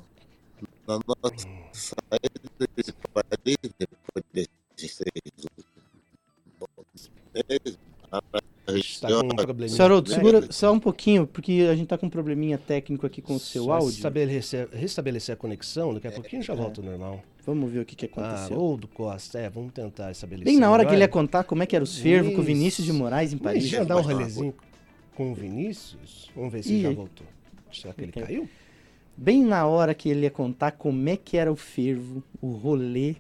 na 0.87 0.99
nossa 1.07 1.49
saída 1.72 2.40
de 2.42 2.92
Paris, 3.12 3.75
depois 3.79 4.25
desses 4.33 4.96
três 4.96 5.27
Está 8.75 9.09
com 9.09 9.27
um 9.27 9.29
probleminha. 9.29 9.77
Saroldo, 9.77 10.11
segura 10.11 10.51
só 10.51 10.72
um 10.72 10.81
pouquinho, 10.81 11.27
porque 11.27 11.68
a 11.70 11.75
gente 11.75 11.85
está 11.85 11.96
com 11.96 12.07
um 12.07 12.11
probleminha 12.11 12.59
técnico 12.59 13.07
aqui 13.07 13.22
com 13.22 13.37
o 13.37 13.38
seu 13.38 13.64
só 13.64 13.75
áudio. 13.75 13.90
Restabelecer, 13.90 14.68
restabelecer 14.72 15.33
a 15.35 15.37
conexão, 15.37 15.94
daqui 15.94 16.09
a 16.09 16.12
pouquinho 16.12 16.42
já 16.42 16.53
é. 16.53 16.57
volta 16.57 16.81
ao 16.81 16.87
normal. 16.87 17.22
Vamos 17.44 17.70
ver 17.70 17.81
o 17.81 17.85
que, 17.85 17.94
que 17.94 18.07
aconteceu. 18.07 18.57
Ah, 18.57 18.61
ou 18.61 18.77
do 18.77 18.88
Costa, 18.88 19.38
é, 19.38 19.49
vamos 19.49 19.72
tentar 19.72 20.11
estabelecer. 20.11 20.46
Bem 20.46 20.59
na 20.59 20.68
hora 20.68 20.79
melhor. 20.79 20.90
que 20.90 20.94
ele 20.96 21.05
ia 21.05 21.09
contar 21.09 21.44
como 21.44 21.62
é 21.62 21.66
que 21.66 21.77
era 21.77 21.85
os 21.85 21.96
fervos 21.96 22.35
com 22.35 22.40
o 22.40 22.44
Vinícius 22.44 22.85
de 22.85 22.92
Moraes 22.92 23.33
em 23.33 23.38
Paris. 23.38 23.62
Deixa 23.62 23.77
eu 23.79 23.87
dar 23.87 23.99
um 23.99 24.03
rolezinho 24.03 24.55
com 25.14 25.31
o 25.31 25.35
Vinícius. 25.35 26.29
Vamos 26.35 26.53
ver 26.53 26.64
se 26.64 26.75
e 26.75 26.83
já 26.83 26.90
voltou. 26.90 27.27
Será 27.72 27.94
que 27.94 28.01
ele 28.01 28.11
okay. 28.11 28.22
caiu? 28.25 28.49
Bem 29.18 29.42
na 29.42 29.66
hora 29.66 29.94
que 29.94 30.11
ele 30.11 30.22
ia 30.22 30.31
contar 30.31 30.72
como 30.72 31.09
é 31.09 31.16
que 31.16 31.38
era 31.38 31.50
o 31.50 31.57
fervo, 31.57 32.22
o 32.40 32.50
rolê. 32.50 33.16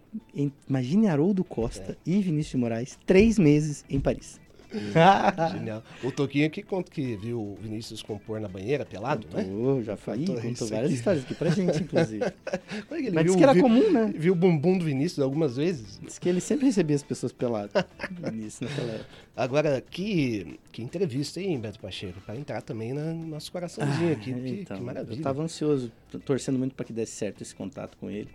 Imagine 0.68 1.08
Haroldo 1.08 1.42
Costa 1.42 1.92
é. 1.92 2.10
e 2.10 2.20
Vinícius 2.20 2.50
de 2.50 2.56
Moraes, 2.58 2.98
três 3.06 3.38
meses 3.38 3.82
em 3.88 3.98
Paris. 3.98 4.38
Genial. 5.52 5.82
O 6.02 6.10
Toquinho 6.10 6.46
aqui 6.46 6.62
conta 6.62 6.90
que 6.90 7.16
viu 7.16 7.40
o 7.40 7.58
Vinícius 7.60 8.02
compor 8.02 8.40
na 8.40 8.48
banheira 8.48 8.84
pelado, 8.84 9.26
contou, 9.26 9.76
né? 9.76 9.82
Já 9.82 9.96
foi, 9.96 10.18
contou, 10.18 10.40
contou 10.40 10.68
várias 10.68 10.86
aqui. 10.86 10.94
histórias 10.94 11.24
aqui 11.24 11.34
pra 11.34 11.50
gente, 11.50 11.82
inclusive. 11.82 12.24
Mas 12.90 13.02
viu, 13.02 13.24
disse 13.24 13.36
que 13.36 13.42
era 13.42 13.52
viu, 13.52 13.62
comum, 13.62 13.90
né? 13.90 14.12
Viu 14.16 14.32
o 14.32 14.36
bumbum 14.36 14.78
do 14.78 14.84
Vinícius 14.84 15.20
algumas 15.20 15.56
vezes. 15.56 16.00
Diz 16.02 16.18
que 16.18 16.28
ele 16.28 16.40
sempre 16.40 16.66
recebia 16.66 16.96
as 16.96 17.02
pessoas 17.02 17.32
peladas. 17.32 17.84
Vinícius 18.10 18.70
naquela 18.70 18.92
época. 18.92 19.10
Agora, 19.36 19.80
que, 19.82 20.58
que 20.72 20.82
entrevista, 20.82 21.40
hein, 21.40 21.60
Beto 21.60 21.78
Pacheco? 21.78 22.20
Para 22.22 22.36
entrar 22.36 22.62
também 22.62 22.92
no 22.92 23.26
nosso 23.26 23.52
coraçãozinho 23.52 24.10
ah, 24.10 24.12
aqui. 24.12 24.32
Que, 24.32 24.48
então, 24.62 24.76
que 24.78 24.82
maravilha. 24.82 25.18
Eu 25.18 25.22
tava 25.22 25.42
ansioso, 25.42 25.92
torcendo 26.24 26.58
muito 26.58 26.74
para 26.74 26.86
que 26.86 26.92
desse 26.92 27.12
certo 27.12 27.42
esse 27.42 27.54
contato 27.54 27.96
com 27.98 28.10
ele. 28.10 28.30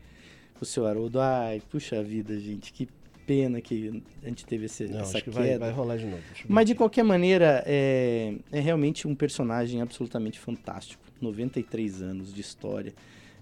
O 0.61 0.65
seu 0.65 0.85
Haroldo, 0.85 1.19
ai, 1.19 1.59
puxa 1.71 2.03
vida, 2.03 2.39
gente, 2.39 2.71
que 2.71 2.87
pena 3.25 3.61
que 3.61 4.01
a 4.23 4.27
gente 4.27 4.45
teve 4.45 4.65
esse, 4.65 4.87
Não, 4.87 4.99
essa 4.99 5.21
queda. 5.21 5.31
Vai, 5.31 5.57
vai, 5.57 5.71
rolar 5.71 5.97
de 5.97 6.05
novo. 6.05 6.21
Mas 6.47 6.65
de 6.65 6.75
qualquer 6.75 7.03
maneira, 7.03 7.63
é, 7.65 8.35
é 8.51 8.59
realmente 8.59 9.07
um 9.07 9.15
personagem 9.15 9.81
absolutamente 9.81 10.39
fantástico. 10.39 11.03
93 11.21 12.01
anos 12.01 12.33
de 12.33 12.41
história. 12.41 12.93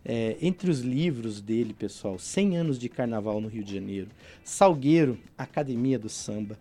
É, 0.03 0.37
entre 0.41 0.69
os 0.69 0.79
livros 0.79 1.41
dele, 1.41 1.73
pessoal, 1.73 2.17
100 2.17 2.57
anos 2.57 2.79
de 2.79 2.87
carnaval 2.87 3.41
no 3.41 3.47
Rio 3.47 3.63
de 3.63 3.73
Janeiro, 3.73 4.09
Salgueiro, 4.43 5.17
Academia 5.37 5.99
do 5.99 6.09
Samba, 6.09 6.57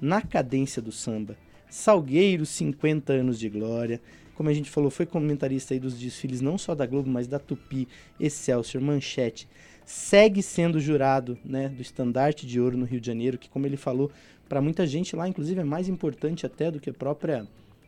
Na 0.00 0.20
Cadência 0.20 0.82
do 0.82 0.92
Samba, 0.92 1.36
Salgueiro, 1.70 2.44
50 2.44 3.12
anos 3.12 3.38
de 3.38 3.48
glória. 3.48 4.00
Como 4.34 4.48
a 4.48 4.52
gente 4.52 4.70
falou, 4.70 4.90
foi 4.90 5.06
comentarista 5.06 5.74
aí 5.74 5.80
dos 5.80 5.98
desfiles 5.98 6.40
não 6.40 6.58
só 6.58 6.74
da 6.74 6.86
Globo, 6.86 7.08
mas 7.08 7.26
da 7.26 7.38
Tupi, 7.38 7.88
Excelsior, 8.20 8.82
Manchete 8.82 9.48
segue 9.84 10.42
sendo 10.42 10.80
jurado 10.80 11.38
né, 11.44 11.68
do 11.68 11.82
estandarte 11.82 12.46
de 12.46 12.60
ouro 12.60 12.76
no 12.76 12.84
Rio 12.84 13.00
de 13.00 13.06
Janeiro, 13.06 13.38
que 13.38 13.48
como 13.48 13.66
ele 13.66 13.76
falou, 13.76 14.10
para 14.48 14.60
muita 14.60 14.86
gente 14.86 15.16
lá, 15.16 15.28
inclusive, 15.28 15.60
é 15.60 15.64
mais 15.64 15.88
importante 15.88 16.44
até 16.44 16.70
do 16.70 16.78
que 16.78 16.90
a 16.90 16.94
própria 16.94 17.46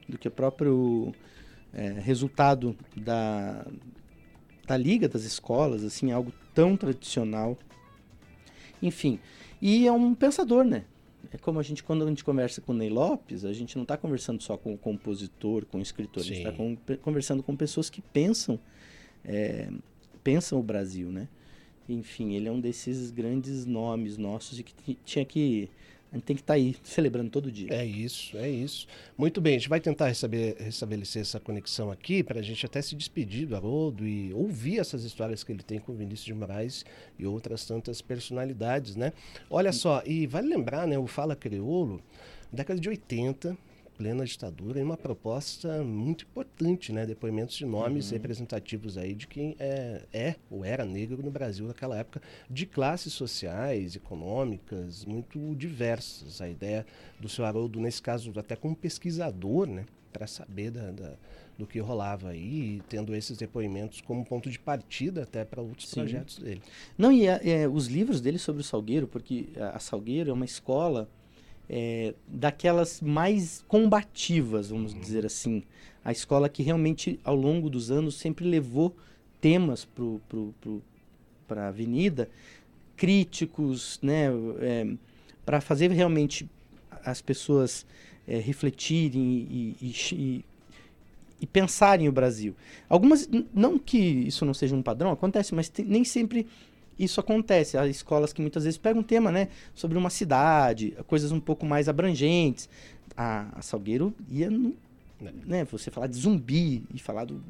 do 0.08 0.18
que 0.18 0.28
o 0.28 0.30
próprio 0.30 1.14
é, 1.72 1.88
resultado 1.92 2.76
da, 2.96 3.66
da 4.66 4.76
liga 4.76 5.08
das 5.08 5.24
escolas, 5.24 5.82
assim, 5.82 6.12
algo 6.12 6.32
tão 6.54 6.76
tradicional. 6.76 7.56
Enfim, 8.82 9.18
e 9.60 9.86
é 9.86 9.92
um 9.92 10.14
pensador, 10.14 10.64
né? 10.64 10.84
É 11.32 11.38
como 11.38 11.58
a 11.58 11.62
gente, 11.62 11.82
quando 11.82 12.04
a 12.04 12.08
gente 12.08 12.22
conversa 12.22 12.60
com 12.60 12.72
o 12.72 12.74
Ney 12.74 12.90
Lopes, 12.90 13.44
a 13.44 13.52
gente 13.52 13.76
não 13.76 13.82
está 13.82 13.96
conversando 13.96 14.42
só 14.42 14.56
com 14.56 14.74
o 14.74 14.78
compositor, 14.78 15.64
com 15.66 15.78
o 15.78 15.82
escritor, 15.82 16.22
Sim. 16.22 16.30
a 16.30 16.34
gente 16.34 16.46
está 16.46 16.96
conversando 16.98 17.42
com 17.42 17.56
pessoas 17.56 17.88
que 17.88 18.02
pensam, 18.02 18.60
é, 19.24 19.68
pensam 20.22 20.60
o 20.60 20.62
Brasil, 20.62 21.08
né? 21.10 21.28
Enfim, 21.88 22.34
ele 22.34 22.48
é 22.48 22.52
um 22.52 22.60
desses 22.60 23.10
grandes 23.10 23.66
nomes 23.66 24.16
nossos 24.16 24.58
e 24.58 24.62
que 24.62 24.96
tinha 25.04 25.24
que 25.24 25.68
a 26.14 26.16
gente 26.16 26.24
tem 26.26 26.36
que 26.36 26.42
estar 26.42 26.54
tá 26.54 26.58
aí 26.58 26.76
celebrando 26.84 27.28
todo 27.28 27.50
dia. 27.50 27.66
É 27.72 27.84
isso, 27.84 28.38
é 28.38 28.48
isso. 28.48 28.86
Muito 29.18 29.40
bem, 29.40 29.56
a 29.56 29.58
gente 29.58 29.68
vai 29.68 29.80
tentar 29.80 30.06
restabelecer 30.06 31.22
essa 31.22 31.40
conexão 31.40 31.90
aqui 31.90 32.22
para 32.22 32.38
a 32.38 32.42
gente 32.42 32.64
até 32.64 32.80
se 32.80 32.94
despedir 32.94 33.48
do 33.48 33.56
Haroldo 33.56 34.06
e 34.06 34.32
ouvir 34.32 34.78
essas 34.78 35.02
histórias 35.02 35.42
que 35.42 35.50
ele 35.50 35.64
tem 35.64 35.80
com 35.80 35.92
Vinícius 35.92 36.24
de 36.24 36.32
Moraes 36.32 36.84
e 37.18 37.26
outras 37.26 37.66
tantas 37.66 38.00
personalidades, 38.00 38.94
né? 38.94 39.12
Olha 39.50 39.72
só, 39.72 40.04
e 40.06 40.24
vale 40.28 40.46
lembrar, 40.46 40.86
né, 40.86 40.96
o 40.96 41.08
Fala 41.08 41.34
Crioulo, 41.34 42.00
década 42.52 42.78
de 42.78 42.88
80, 42.88 43.58
plena 43.96 44.24
ditadura, 44.24 44.80
e 44.80 44.82
uma 44.82 44.96
proposta 44.96 45.82
muito 45.82 46.24
importante, 46.24 46.92
né? 46.92 47.06
Depoimentos 47.06 47.56
de 47.56 47.64
nomes 47.64 48.08
uhum. 48.08 48.12
representativos 48.12 48.98
aí 48.98 49.14
de 49.14 49.26
quem 49.26 49.56
é, 49.58 50.02
é 50.12 50.34
ou 50.50 50.64
era 50.64 50.84
negro 50.84 51.22
no 51.22 51.30
Brasil 51.30 51.66
naquela 51.66 51.96
época, 51.96 52.20
de 52.50 52.66
classes 52.66 53.12
sociais, 53.12 53.96
econômicas, 53.96 55.04
muito 55.04 55.54
diversas. 55.54 56.40
A 56.40 56.48
ideia 56.48 56.84
do 57.20 57.28
senhor 57.28 57.48
Haroldo, 57.48 57.80
nesse 57.80 58.02
caso, 58.02 58.32
até 58.38 58.56
como 58.56 58.74
pesquisador, 58.74 59.66
né? 59.66 59.84
Para 60.12 60.26
saber 60.26 60.70
da, 60.70 60.90
da 60.90 61.16
do 61.56 61.66
que 61.66 61.78
rolava 61.78 62.30
aí, 62.30 62.82
tendo 62.88 63.14
esses 63.14 63.36
depoimentos 63.36 64.00
como 64.00 64.24
ponto 64.24 64.50
de 64.50 64.58
partida 64.58 65.22
até 65.22 65.44
para 65.44 65.62
outros 65.62 65.88
Sim. 65.88 66.00
projetos 66.00 66.38
dele. 66.38 66.60
Não, 66.98 67.12
e 67.12 67.26
é, 67.26 67.62
é, 67.62 67.68
os 67.68 67.86
livros 67.86 68.20
dele 68.20 68.38
sobre 68.38 68.60
o 68.60 68.64
Salgueiro, 68.64 69.06
porque 69.06 69.50
a 69.72 69.78
Salgueiro 69.78 70.30
é 70.30 70.32
uma 70.32 70.44
escola 70.44 71.08
é, 71.68 72.14
daquelas 72.26 73.00
mais 73.00 73.64
combativas, 73.66 74.68
vamos 74.68 74.92
uhum. 74.92 75.00
dizer 75.00 75.24
assim. 75.24 75.62
A 76.04 76.12
escola 76.12 76.48
que 76.48 76.62
realmente, 76.62 77.18
ao 77.24 77.34
longo 77.34 77.70
dos 77.70 77.90
anos, 77.90 78.16
sempre 78.16 78.44
levou 78.44 78.94
temas 79.40 79.86
para 81.46 81.64
a 81.64 81.68
avenida, 81.68 82.28
críticos, 82.96 83.98
né, 84.02 84.26
é, 84.60 84.86
para 85.44 85.60
fazer 85.60 85.90
realmente 85.90 86.48
as 87.04 87.20
pessoas 87.20 87.86
é, 88.26 88.38
refletirem 88.38 89.22
e, 89.22 89.76
e, 89.80 89.94
e, 90.12 90.44
e, 91.40 91.46
pensarem 91.46 92.08
o 92.08 92.12
Brasil. 92.12 92.54
Algumas, 92.88 93.28
não 93.52 93.78
que 93.78 93.98
isso 93.98 94.44
não 94.44 94.54
seja 94.54 94.74
um 94.74 94.82
padrão, 94.82 95.10
acontece, 95.10 95.54
mas 95.54 95.68
tem, 95.68 95.84
nem 95.84 96.04
sempre 96.04 96.46
isso 96.98 97.20
acontece. 97.20 97.76
Há 97.76 97.86
escolas 97.86 98.32
que 98.32 98.40
muitas 98.40 98.64
vezes 98.64 98.78
pegam 98.78 99.00
um 99.00 99.04
tema, 99.04 99.30
né, 99.30 99.48
sobre 99.74 99.98
uma 99.98 100.10
cidade, 100.10 100.96
coisas 101.06 101.32
um 101.32 101.40
pouco 101.40 101.66
mais 101.66 101.88
abrangentes. 101.88 102.68
A, 103.16 103.48
a 103.58 103.62
Salgueiro 103.62 104.14
ia, 104.28 104.50
no, 104.50 104.74
é. 105.22 105.32
né, 105.44 105.64
você 105.64 105.90
falar 105.90 106.06
de 106.06 106.16
zumbi 106.16 106.82
e 106.92 106.98
falar 106.98 107.24
do, 107.24 107.42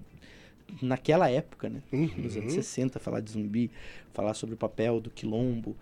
naquela 0.82 1.30
época, 1.30 1.68
né, 1.68 1.82
uhum. 1.92 2.10
nos 2.18 2.36
anos 2.36 2.52
60, 2.52 2.98
falar 2.98 3.20
de 3.20 3.30
zumbi, 3.30 3.70
falar 4.12 4.34
sobre 4.34 4.54
o 4.54 4.58
papel 4.58 5.00
do 5.00 5.10
quilombo, 5.10 5.76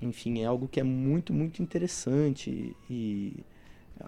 enfim, 0.00 0.40
é 0.40 0.44
algo 0.44 0.68
que 0.68 0.80
é 0.80 0.84
muito, 0.84 1.32
muito 1.32 1.62
interessante 1.62 2.74
e 2.88 3.34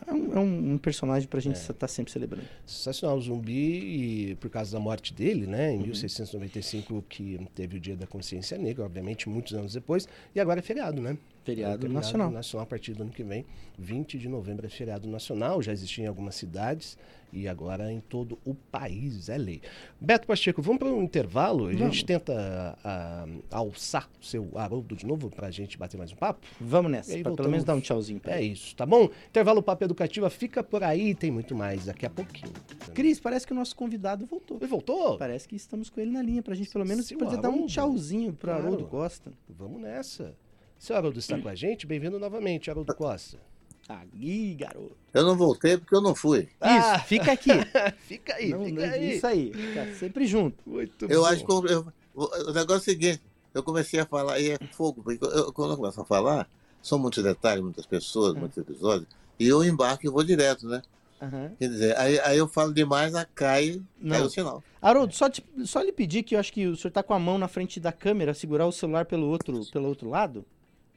é 0.06 0.12
um, 0.12 0.34
é 0.34 0.38
um, 0.38 0.78
personagem 0.78 1.28
pra 1.28 1.40
gente 1.40 1.56
estar 1.56 1.72
é. 1.72 1.76
tá 1.76 1.88
sempre 1.88 2.12
celebrando. 2.12 2.46
Sensacional. 2.66 3.16
O 3.16 3.20
Zumbi, 3.20 4.36
por 4.40 4.50
causa 4.50 4.72
da 4.72 4.80
morte 4.80 5.12
dele, 5.12 5.46
né, 5.46 5.72
em 5.72 5.78
uhum. 5.78 5.86
1695, 5.86 7.04
que 7.08 7.40
teve 7.54 7.76
o 7.76 7.80
Dia 7.80 7.96
da 7.96 8.06
Consciência 8.06 8.56
Negra, 8.56 8.84
obviamente, 8.84 9.28
muitos 9.28 9.54
anos 9.54 9.72
depois, 9.72 10.08
e 10.34 10.40
agora 10.40 10.60
é 10.60 10.62
feriado, 10.62 11.00
né? 11.00 11.16
Feriado, 11.50 11.82
feriado 11.82 11.94
nacional. 11.94 12.30
nacional 12.30 12.64
a 12.64 12.66
partir 12.66 12.94
do 12.94 13.02
ano 13.02 13.12
que 13.12 13.22
vem. 13.22 13.44
20 13.78 14.18
de 14.18 14.28
novembro 14.28 14.66
é 14.66 14.68
feriado 14.68 15.08
nacional, 15.08 15.62
já 15.62 15.72
existia 15.72 16.04
em 16.04 16.08
algumas 16.08 16.34
cidades 16.34 16.96
e 17.32 17.48
agora 17.48 17.92
em 17.92 18.00
todo 18.00 18.38
o 18.44 18.54
país 18.54 19.28
é 19.28 19.38
lei. 19.38 19.60
Beto 20.00 20.26
Pacheco, 20.26 20.60
vamos 20.60 20.78
para 20.78 20.88
um 20.88 21.02
intervalo? 21.02 21.66
A 21.66 21.72
gente 21.72 22.04
tenta 22.04 22.76
a, 22.84 23.24
a, 23.50 23.56
alçar 23.56 24.08
o 24.20 24.24
seu 24.24 24.50
Haroldo 24.54 24.96
de 24.96 25.06
novo 25.06 25.30
para 25.30 25.46
a 25.46 25.50
gente 25.50 25.78
bater 25.78 25.96
mais 25.96 26.12
um 26.12 26.16
papo? 26.16 26.46
Vamos 26.60 26.90
nessa, 26.90 27.16
para 27.18 27.34
pelo 27.34 27.50
menos 27.50 27.64
dar 27.64 27.74
um 27.74 27.80
tchauzinho. 27.80 28.20
É 28.26 28.42
isso, 28.42 28.74
tá 28.74 28.84
bom? 28.84 29.08
Intervalo 29.28 29.62
Papo 29.62 29.84
Educativa 29.84 30.28
fica 30.28 30.62
por 30.62 30.82
aí, 30.82 31.14
tem 31.14 31.30
muito 31.30 31.54
mais 31.54 31.86
daqui 31.86 32.06
a 32.06 32.10
pouquinho. 32.10 32.52
Cris, 32.94 33.20
parece 33.20 33.46
que 33.46 33.52
o 33.52 33.56
nosso 33.56 33.74
convidado 33.76 34.26
voltou. 34.26 34.56
Ele 34.58 34.66
voltou? 34.66 35.16
Parece 35.18 35.46
que 35.46 35.56
estamos 35.56 35.88
com 35.88 36.00
ele 36.00 36.10
na 36.10 36.22
linha, 36.22 36.42
para 36.42 36.52
a 36.52 36.56
gente 36.56 36.70
pelo 36.70 36.86
menos 36.86 37.10
poder 37.12 37.40
dar 37.40 37.50
um 37.50 37.66
tchauzinho 37.66 38.32
para 38.32 38.54
claro. 38.54 38.66
Haroldo 38.66 38.86
Costa. 38.86 39.32
Vamos 39.48 39.80
nessa. 39.80 40.34
Seu 40.80 40.96
Haroldo 40.96 41.18
está 41.18 41.38
com 41.38 41.46
a 41.46 41.54
gente, 41.54 41.86
bem-vindo 41.86 42.18
novamente, 42.18 42.70
Haroldo 42.70 42.94
Costa. 42.94 43.38
Aí, 43.86 44.54
garoto. 44.54 44.96
Eu 45.12 45.24
não 45.26 45.36
voltei 45.36 45.76
porque 45.76 45.94
eu 45.94 46.00
não 46.00 46.14
fui. 46.14 46.48
Ah. 46.58 46.96
Isso, 46.96 47.04
fica 47.04 47.32
aqui. 47.32 47.50
fica 48.08 48.34
aí, 48.36 48.48
não, 48.48 48.64
fica 48.64 48.90
aí. 48.90 49.14
Isso 49.14 49.26
aí, 49.26 49.52
fica 49.52 49.94
sempre 49.96 50.26
junto. 50.26 50.56
Muito 50.64 51.04
eu 51.04 51.20
bom. 51.20 51.26
acho 51.26 51.44
que 51.44 51.52
eu, 51.52 51.66
eu, 51.66 51.92
o 52.14 52.52
negócio 52.54 52.76
é 52.76 52.76
o 52.76 52.80
seguinte, 52.80 53.20
eu 53.52 53.62
comecei 53.62 54.00
a 54.00 54.06
falar, 54.06 54.40
e 54.40 54.52
é 54.52 54.58
fogo, 54.72 55.02
porque 55.02 55.22
eu, 55.22 55.52
quando 55.52 55.72
eu 55.72 55.76
começo 55.76 56.00
a 56.00 56.04
falar, 56.06 56.48
são 56.80 56.98
muitos 56.98 57.22
detalhes, 57.22 57.62
muitas 57.62 57.84
pessoas, 57.84 58.32
muitos 58.34 58.56
episódios, 58.56 59.06
e 59.38 59.46
eu 59.46 59.62
embarco 59.62 60.06
e 60.06 60.08
vou 60.08 60.24
direto, 60.24 60.66
né? 60.66 60.80
Uhum. 61.20 61.50
Quer 61.58 61.68
dizer, 61.68 61.98
aí, 61.98 62.18
aí 62.20 62.38
eu 62.38 62.48
falo 62.48 62.72
demais, 62.72 63.14
a 63.14 63.26
cai, 63.26 63.82
não. 64.00 64.16
cai 64.16 64.26
o 64.26 64.30
sinal. 64.30 64.64
Haroldo, 64.80 65.12
só, 65.12 65.28
te, 65.28 65.44
só 65.66 65.82
lhe 65.82 65.92
pedir 65.92 66.22
que 66.22 66.36
eu 66.36 66.40
acho 66.40 66.50
que 66.50 66.66
o 66.66 66.74
senhor 66.74 66.88
está 66.88 67.02
com 67.02 67.12
a 67.12 67.18
mão 67.18 67.36
na 67.36 67.48
frente 67.48 67.78
da 67.78 67.92
câmera, 67.92 68.32
segurar 68.32 68.66
o 68.66 68.72
celular 68.72 69.04
pelo 69.04 69.26
outro, 69.26 69.60
pelo 69.70 69.86
outro 69.86 70.08
lado. 70.08 70.42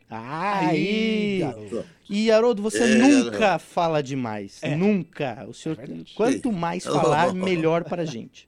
Aí! 0.09 1.41
E 2.09 2.31
Haroldo, 2.31 2.61
você 2.61 2.83
é, 2.83 2.95
nunca 2.95 3.55
é. 3.55 3.59
fala 3.59 4.03
demais. 4.03 4.59
É. 4.61 4.75
Nunca. 4.75 5.45
O 5.47 5.53
senhor, 5.53 5.79
é 5.79 5.87
quanto 6.15 6.51
mais 6.51 6.83
falar, 6.83 7.33
melhor 7.33 7.83
para 7.83 8.03
a 8.03 8.05
gente. 8.05 8.47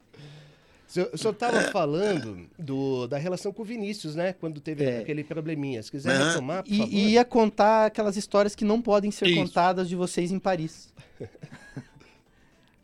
O 1.12 1.18
senhor 1.18 1.34
estava 1.34 1.62
falando 1.64 2.48
do, 2.58 3.08
da 3.08 3.18
relação 3.18 3.52
com 3.52 3.64
o 3.64 3.66
Vinícius, 3.66 4.16
né? 4.16 4.34
Quando 4.34 4.62
teve 4.62 4.86
é. 4.86 5.00
aquele 5.00 5.24
probleminha. 5.24 5.84
Se 5.84 5.92
quiser 5.92 6.18
uhum. 6.18 6.28
retomar, 6.28 6.64
por 6.64 6.72
e, 6.72 6.78
favor. 6.78 6.94
E 6.94 7.10
ia 7.10 7.26
contar 7.26 7.88
aquelas 7.88 8.16
histórias 8.16 8.56
que 8.56 8.64
não 8.64 8.82
podem 8.82 9.12
ser 9.12 9.28
Isso. 9.28 9.36
contadas 9.36 9.90
de 9.90 9.96
vocês 9.96 10.32
em 10.32 10.40
Paris. 10.40 10.94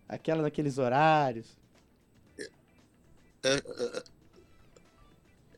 Aquela 0.09 0.41
naqueles 0.41 0.77
horários. 0.77 1.57
É, 3.43 3.55
é, 3.55 4.03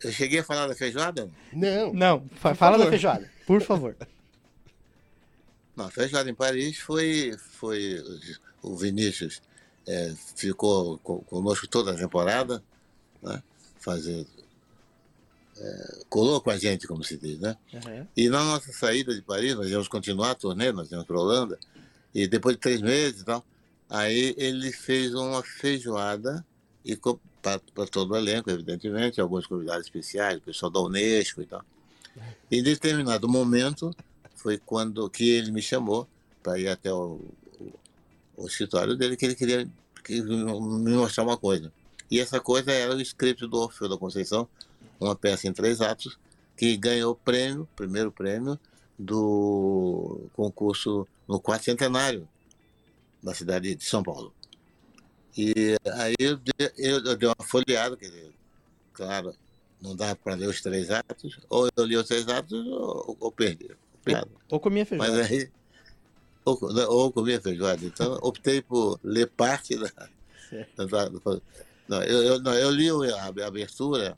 eu 0.03 0.11
cheguei 0.11 0.39
a 0.39 0.43
falar 0.43 0.67
da 0.67 0.75
feijoada? 0.75 1.29
Não. 1.51 1.93
Não, 1.93 2.27
fala 2.35 2.55
favor. 2.55 2.77
da 2.79 2.89
feijoada, 2.89 3.31
por 3.45 3.61
favor. 3.61 3.95
Não, 5.75 5.85
a 5.85 5.91
feijoada 5.91 6.29
em 6.29 6.35
Paris 6.35 6.77
foi, 6.77 7.35
foi 7.57 7.99
o 8.61 8.77
Vinícius 8.77 9.41
é, 9.87 10.13
ficou 10.35 10.97
conosco 10.99 11.67
toda 11.67 11.91
a 11.91 11.97
temporada, 11.97 12.63
né? 13.21 13.41
Fazendo, 13.79 14.27
é, 15.57 15.99
colou 16.09 16.39
com 16.41 16.49
a 16.49 16.57
gente, 16.57 16.87
como 16.87 17.03
se 17.03 17.17
diz, 17.17 17.39
né? 17.39 17.57
Uhum. 17.73 18.07
E 18.15 18.29
na 18.29 18.43
nossa 18.43 18.71
saída 18.71 19.13
de 19.13 19.21
Paris, 19.21 19.55
nós 19.55 19.69
íamos 19.69 19.87
continuar 19.87 20.31
a 20.31 20.35
turnê, 20.35 20.71
nós 20.71 20.89
íamos 20.91 21.05
para 21.05 21.17
a 21.17 21.19
Holanda, 21.19 21.59
e 22.13 22.27
depois 22.27 22.55
de 22.55 22.61
três 22.61 22.81
meses 22.81 23.21
e 23.21 23.25
tal, 23.25 23.43
aí 23.89 24.33
ele 24.37 24.71
fez 24.71 25.13
uma 25.13 25.43
feijoada 25.43 26.45
e 26.85 26.97
para 27.41 27.87
todo 27.89 28.11
o 28.11 28.17
elenco, 28.17 28.49
evidentemente, 28.49 29.21
alguns 29.21 29.45
convidados 29.45 29.85
especiais, 29.85 30.37
o 30.37 30.41
pessoal 30.41 30.71
da 30.71 30.79
Unesco 30.81 31.41
e 31.41 31.45
tal. 31.45 31.63
E 32.51 32.59
em 32.59 32.63
determinado 32.63 33.27
momento 33.27 33.95
foi 34.35 34.57
quando 34.57 35.09
que 35.09 35.29
ele 35.29 35.51
me 35.51 35.61
chamou 35.61 36.07
para 36.41 36.59
ir 36.59 36.67
até 36.67 36.91
o, 36.91 37.19
o, 37.59 37.73
o, 38.37 38.47
escritório 38.47 38.95
dele, 38.95 39.15
que 39.15 39.25
ele 39.25 39.35
queria 39.35 39.67
que, 40.03 40.21
me 40.21 40.91
mostrar 40.91 41.23
uma 41.23 41.37
coisa. 41.37 41.71
E 42.11 42.19
essa 42.19 42.39
coisa 42.39 42.71
era 42.71 42.93
o 42.93 43.01
script 43.01 43.47
do 43.47 43.57
Orfeu 43.57 43.87
da 43.87 43.97
Conceição, 43.97 44.47
uma 44.99 45.15
peça 45.15 45.47
em 45.47 45.53
três 45.53 45.79
atos, 45.79 46.19
que 46.57 46.75
ganhou 46.77 47.13
o 47.13 47.15
prêmio, 47.15 47.67
primeiro 47.75 48.11
prêmio, 48.11 48.59
do 48.99 50.29
concurso 50.33 51.07
no 51.27 51.39
quarto 51.39 51.65
centenário 51.65 52.27
da 53.21 53.33
cidade 53.33 53.73
de 53.73 53.83
São 53.83 54.03
Paulo. 54.03 54.33
E 55.37 55.77
aí 55.93 56.15
eu 56.19 56.37
dei, 56.37 56.71
eu 56.77 57.17
dei 57.17 57.27
uma 57.27 57.45
folheada, 57.47 57.97
quer 57.97 58.05
dizer, 58.05 58.33
claro, 58.93 59.33
não 59.81 59.95
dava 59.95 60.15
para 60.15 60.35
ler 60.35 60.47
os 60.47 60.61
três 60.61 60.89
atos, 60.91 61.39
ou 61.49 61.67
eu 61.75 61.85
li 61.85 61.97
os 61.97 62.07
três 62.07 62.27
atos 62.27 62.65
ou, 62.67 63.17
ou 63.19 63.31
perdi. 63.31 63.71
Ou, 64.07 64.27
ou 64.51 64.59
comia 64.59 64.85
feijoada. 64.85 65.11
Mas 65.11 65.31
aí, 65.31 65.51
ou, 66.45 66.59
ou 66.89 67.11
comia 67.11 67.41
feijoada. 67.41 67.83
Então 67.85 68.17
optei 68.21 68.61
por 68.61 68.99
ler 69.03 69.27
parte 69.27 69.77
da. 69.77 69.89
da, 70.77 70.85
da 70.85 71.41
não, 71.87 72.01
eu, 72.03 72.23
eu, 72.23 72.39
não, 72.39 72.53
eu 72.53 72.71
li 72.71 72.89
a 73.11 73.25
abertura, 73.45 74.17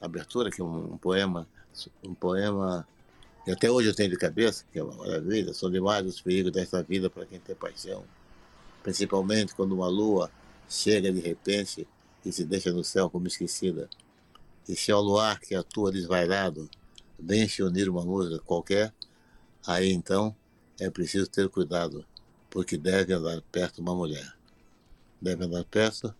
a 0.00 0.06
abertura, 0.06 0.50
que 0.50 0.60
é 0.60 0.64
um, 0.64 0.94
um 0.94 0.98
poema, 0.98 1.48
um 2.04 2.14
poema 2.14 2.86
que 3.44 3.50
até 3.50 3.70
hoje 3.70 3.88
eu 3.88 3.94
tenho 3.94 4.10
de 4.10 4.16
cabeça, 4.16 4.64
que 4.72 4.78
é 4.78 4.84
uma 4.84 4.94
maravilha, 4.94 5.52
são 5.52 5.70
demais 5.70 6.06
os 6.06 6.20
perigos 6.20 6.52
desta 6.52 6.82
vida 6.82 7.10
para 7.10 7.26
quem 7.26 7.40
tem 7.40 7.56
paixão. 7.56 8.04
Principalmente 8.82 9.54
quando 9.54 9.72
uma 9.72 9.88
lua 9.88 10.30
chega 10.72 11.12
de 11.12 11.20
repente 11.20 11.86
e 12.24 12.32
se 12.32 12.44
deixa 12.44 12.72
no 12.72 12.82
céu 12.82 13.10
como 13.10 13.26
esquecida. 13.26 13.88
E 14.68 14.74
se 14.74 14.90
ao 14.90 15.02
luar 15.02 15.38
que 15.38 15.54
atua 15.54 15.92
desvairado 15.92 16.68
vem 17.18 17.48
se 17.48 17.62
unir 17.62 17.88
uma 17.88 18.04
música 18.04 18.38
qualquer, 18.40 18.92
aí 19.66 19.92
então 19.92 20.34
é 20.80 20.88
preciso 20.88 21.26
ter 21.26 21.48
cuidado, 21.48 22.04
porque 22.48 22.78
deve 22.78 23.12
andar 23.12 23.40
perto 23.52 23.80
uma 23.80 23.94
mulher. 23.94 24.34
Deve 25.20 25.44
andar 25.44 25.64
perto 25.64 26.14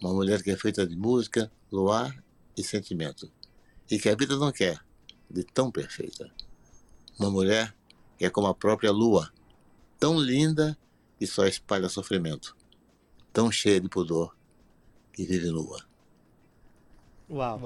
uma 0.00 0.12
mulher 0.12 0.42
que 0.42 0.50
é 0.50 0.56
feita 0.56 0.86
de 0.86 0.94
música, 0.94 1.50
luar 1.72 2.22
e 2.56 2.62
sentimento, 2.62 3.30
e 3.90 3.98
que 3.98 4.08
a 4.08 4.14
vida 4.14 4.36
não 4.36 4.52
quer 4.52 4.78
de 5.30 5.42
tão 5.44 5.70
perfeita. 5.70 6.30
Uma 7.18 7.30
mulher 7.30 7.74
que 8.18 8.24
é 8.26 8.30
como 8.30 8.48
a 8.48 8.54
própria 8.54 8.92
lua, 8.92 9.32
tão 9.98 10.18
linda 10.18 10.76
e 11.20 11.26
só 11.26 11.46
espalha 11.46 11.88
sofrimento 11.88 12.54
tão 13.34 13.50
cheia 13.50 13.80
de 13.80 13.88
pudor 13.88 14.34
que 15.12 15.24
vive 15.24 15.50
nua. 15.50 15.84
Uau! 17.28 17.60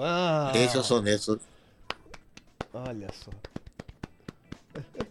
Esse 0.55 0.77
é 0.77 0.81
o 0.81 0.83
soneto. 0.83 1.39
Olha 2.73 3.09
só. 3.13 3.31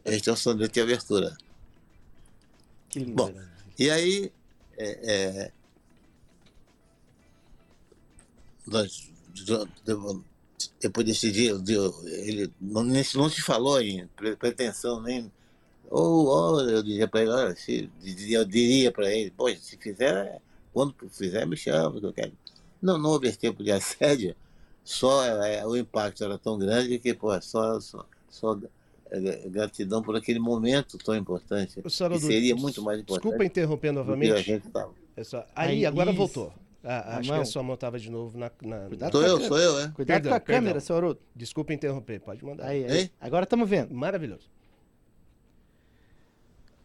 Este 0.04 0.30
é 0.30 0.34
o 0.34 0.36
soneto 0.36 0.74
de 0.74 0.82
abertura. 0.82 1.38
Que 2.90 3.00
lindo. 3.00 3.14
Bom, 3.16 3.34
e 3.78 3.90
aí, 3.92 4.32
é, 4.78 5.14
é, 5.14 5.52
nós, 8.66 9.12
depois 10.82 11.06
desse 11.06 11.32
dia, 11.32 11.52
ele 11.52 12.52
não, 12.60 12.84
não 12.84 13.30
se 13.30 13.42
falou 13.42 13.80
em 13.80 14.08
pretensão 14.40 15.02
nem. 15.02 15.32
Ou, 15.90 16.26
ou 16.26 16.62
eu 16.62 16.84
diria 16.84 17.08
para 17.08 17.22
ele, 17.22 17.56
se, 17.56 17.90
eu 18.30 18.44
diria 18.44 18.92
para 18.92 19.14
ele, 19.14 19.32
poxa, 19.32 19.58
se 19.62 19.78
fizer, 19.78 20.42
quando 20.78 20.94
fizer, 21.10 21.44
me 21.48 21.58
chama, 21.58 22.00
que 22.00 22.06
eu 22.06 22.14
quero. 22.14 22.32
Não, 22.80 23.00
não 23.00 23.10
houve 23.10 23.28
esse 23.28 23.40
tempo 23.40 23.64
de 23.64 23.72
assédio, 23.72 24.36
só 24.84 25.26
é, 25.26 25.66
o 25.66 25.76
impacto 25.76 26.24
era 26.24 26.38
tão 26.38 26.56
grande 26.56 27.00
que, 27.00 27.16
pô, 27.16 27.30
só, 27.42 27.80
só, 27.80 28.06
só 28.30 28.60
é, 29.10 29.50
gratidão 29.50 30.04
por 30.04 30.16
aquele 30.16 30.38
momento 30.38 31.00
tão 31.00 31.16
importante. 31.16 31.82
que 31.82 31.90
seria 31.90 32.56
muito 32.56 32.84
mais 32.84 33.00
importante. 33.00 33.24
Desculpa 33.24 33.44
interromper 33.44 33.92
novamente. 33.92 34.34
A 34.34 34.42
gente 34.42 34.70
tava. 34.70 34.94
É 35.16 35.24
só... 35.24 35.44
Aí, 35.56 35.84
agora 35.84 36.12
isso. 36.12 36.18
voltou. 36.18 36.54
Ah, 36.84 37.18
acho 37.18 37.30
mão. 37.30 37.38
que 37.38 37.42
a 37.42 37.46
sua 37.46 37.64
mão 37.64 37.74
estava 37.74 37.98
de 38.00 38.12
novo 38.12 38.38
na. 38.38 38.52
na... 38.62 38.88
Cuidado 38.88 39.12
sou 39.12 39.24
eu, 39.24 39.42
sou 39.42 39.60
eu, 39.60 39.80
é. 39.80 39.88
Cuidado 39.90 40.16
perdão, 40.22 40.32
com 40.32 40.38
a 40.38 40.40
câmera, 40.40 40.64
perdão. 40.66 40.82
seu 40.82 40.96
Haroldo. 40.96 41.20
Desculpa 41.36 41.74
interromper, 41.74 42.20
pode 42.20 42.46
mandar. 42.46 42.68
Aí, 42.68 42.86
aí. 42.86 43.12
Agora 43.20 43.46
estamos 43.46 43.68
vendo. 43.68 43.96
Maravilhoso. 43.96 44.48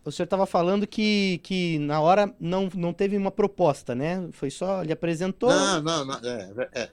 O 0.05 0.11
senhor 0.11 0.25
estava 0.25 0.47
falando 0.47 0.87
que, 0.87 1.38
que 1.45 1.79
na 1.79 2.01
hora 2.01 2.35
não, 2.41 2.69
não 2.75 2.93
teve 2.93 3.17
uma 3.17 3.31
proposta, 3.31 3.95
né? 3.95 4.29
Foi 4.33 4.51
só, 4.51 4.83
ele 4.83 4.93
apresentou. 4.93 5.49
Não, 5.49 5.81
não, 5.81 6.05
não 6.05 6.15
é, 6.17 6.69
é, 6.75 6.91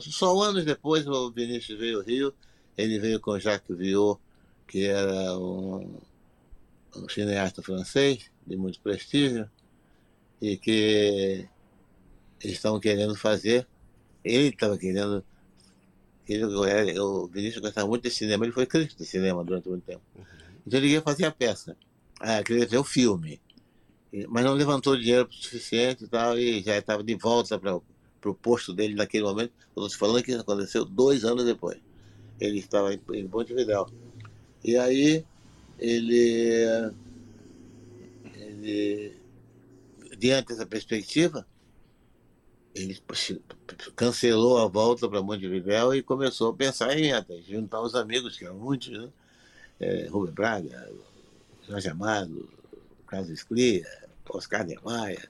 Só 0.00 0.40
anos 0.42 0.64
depois 0.64 1.06
o 1.06 1.30
Vinícius 1.30 1.78
veio 1.78 1.98
ao 1.98 2.04
Rio, 2.04 2.34
ele 2.76 2.98
veio 2.98 3.20
com 3.20 3.38
Jacques 3.38 3.76
Viot, 3.76 4.20
que 4.66 4.84
era 4.84 5.38
um, 5.38 5.96
um 6.96 7.08
cineasta 7.08 7.62
francês 7.62 8.30
de 8.44 8.56
muito 8.56 8.80
prestígio, 8.80 9.48
e 10.42 10.56
que 10.56 11.46
eles 12.42 12.56
estavam 12.56 12.80
querendo 12.80 13.14
fazer, 13.14 13.66
ele 14.24 14.48
estava 14.48 14.76
querendo. 14.76 15.24
Ele, 16.28 16.98
o 16.98 17.26
Vinícius 17.26 17.60
gostava 17.60 17.86
muito 17.86 18.04
de 18.04 18.10
cinema, 18.10 18.44
ele 18.44 18.52
foi 18.52 18.66
crítico 18.66 19.02
de 19.02 19.08
cinema 19.08 19.44
durante 19.44 19.68
muito 19.68 19.84
tempo. 19.84 20.02
Uhum. 20.16 20.24
Então 20.66 20.78
ele 20.78 20.88
ia 20.88 21.02
fazer 21.02 21.24
a 21.24 21.30
peça, 21.30 21.76
ah, 22.20 22.42
queria 22.44 22.66
ver 22.66 22.76
o 22.76 22.84
filme, 22.84 23.40
mas 24.28 24.44
não 24.44 24.52
levantou 24.52 24.96
dinheiro 24.96 25.26
suficiente 25.30 26.04
e 26.04 26.08
tal, 26.08 26.38
e 26.38 26.62
já 26.62 26.76
estava 26.76 27.02
de 27.02 27.14
volta 27.14 27.58
para 27.58 27.74
o 28.30 28.34
posto 28.34 28.74
dele 28.74 28.94
naquele 28.94 29.24
momento. 29.24 29.52
Estou 29.68 29.88
te 29.88 29.96
falando 29.96 30.22
que 30.22 30.30
isso 30.30 30.40
aconteceu 30.40 30.84
dois 30.84 31.24
anos 31.24 31.44
depois. 31.44 31.78
Ele 32.38 32.58
estava 32.58 32.92
em, 32.92 33.00
em 33.14 33.26
Montevidéu. 33.26 33.88
E 34.62 34.76
aí 34.76 35.24
ele, 35.78 36.92
ele 38.34 39.16
diante 40.18 40.48
dessa 40.48 40.66
perspectiva, 40.66 41.46
ele 42.74 43.00
cancelou 43.96 44.58
a 44.58 44.68
volta 44.68 45.08
para 45.08 45.22
Montevidéu 45.22 45.94
e 45.94 46.02
começou 46.02 46.50
a 46.50 46.54
pensar 46.54 46.96
em 46.98 47.12
até 47.12 47.40
juntar 47.40 47.80
os 47.80 47.94
amigos, 47.94 48.36
que 48.36 48.44
eram 48.44 48.56
muitos, 48.56 48.88
né? 48.88 49.08
É, 49.80 50.08
Rubem 50.08 50.34
Braga, 50.34 50.90
Jorge 51.70 51.88
Amado, 51.88 52.48
Carlos 53.06 53.30
Esclia, 53.30 53.86
Oscar 54.28 54.66
de 54.66 54.76
Maia, 54.82 55.28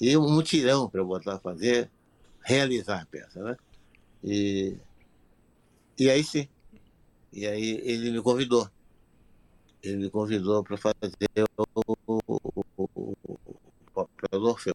e 0.00 0.16
um 0.16 0.30
mutirão 0.30 0.88
para 0.88 1.04
botar 1.04 1.34
a 1.34 1.38
fazer, 1.38 1.90
realizar 2.42 3.02
a 3.02 3.06
peça, 3.06 3.42
né? 3.42 3.56
E, 4.22 4.78
e 5.98 6.08
aí 6.08 6.24
sim, 6.24 6.48
e 7.30 7.46
aí 7.46 7.80
ele 7.84 8.10
me 8.10 8.22
convidou. 8.22 8.66
Ele 9.82 9.96
me 9.96 10.10
convidou 10.10 10.64
para 10.64 10.78
fazer 10.78 10.96
o 11.58 11.66
papel 13.92 14.40
do 14.40 14.46
Orfeu 14.46 14.74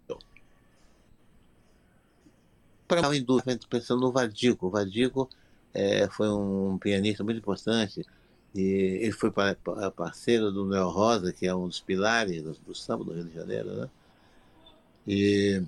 para 2.88 3.16
em 3.16 3.24
dúvida, 3.24 3.60
pensando 3.68 4.02
no 4.02 4.12
Vadico. 4.12 4.68
O 4.68 4.70
Vadico 4.70 5.28
é, 5.74 6.08
foi 6.10 6.30
um 6.30 6.78
pianista 6.78 7.24
muito 7.24 7.38
importante 7.38 8.06
e 8.54 8.62
ele 9.02 9.12
foi 9.12 9.32
parceiro 9.96 10.52
do 10.52 10.66
Neo 10.66 10.90
Rosa, 10.90 11.32
que 11.32 11.46
é 11.46 11.54
um 11.54 11.68
dos 11.68 11.80
pilares 11.80 12.42
do, 12.42 12.76
samba 12.76 13.04
do 13.04 13.14
Rio 13.14 13.26
de 13.26 13.34
Janeiro, 13.34 13.76
né? 13.76 13.90
E, 15.08 15.64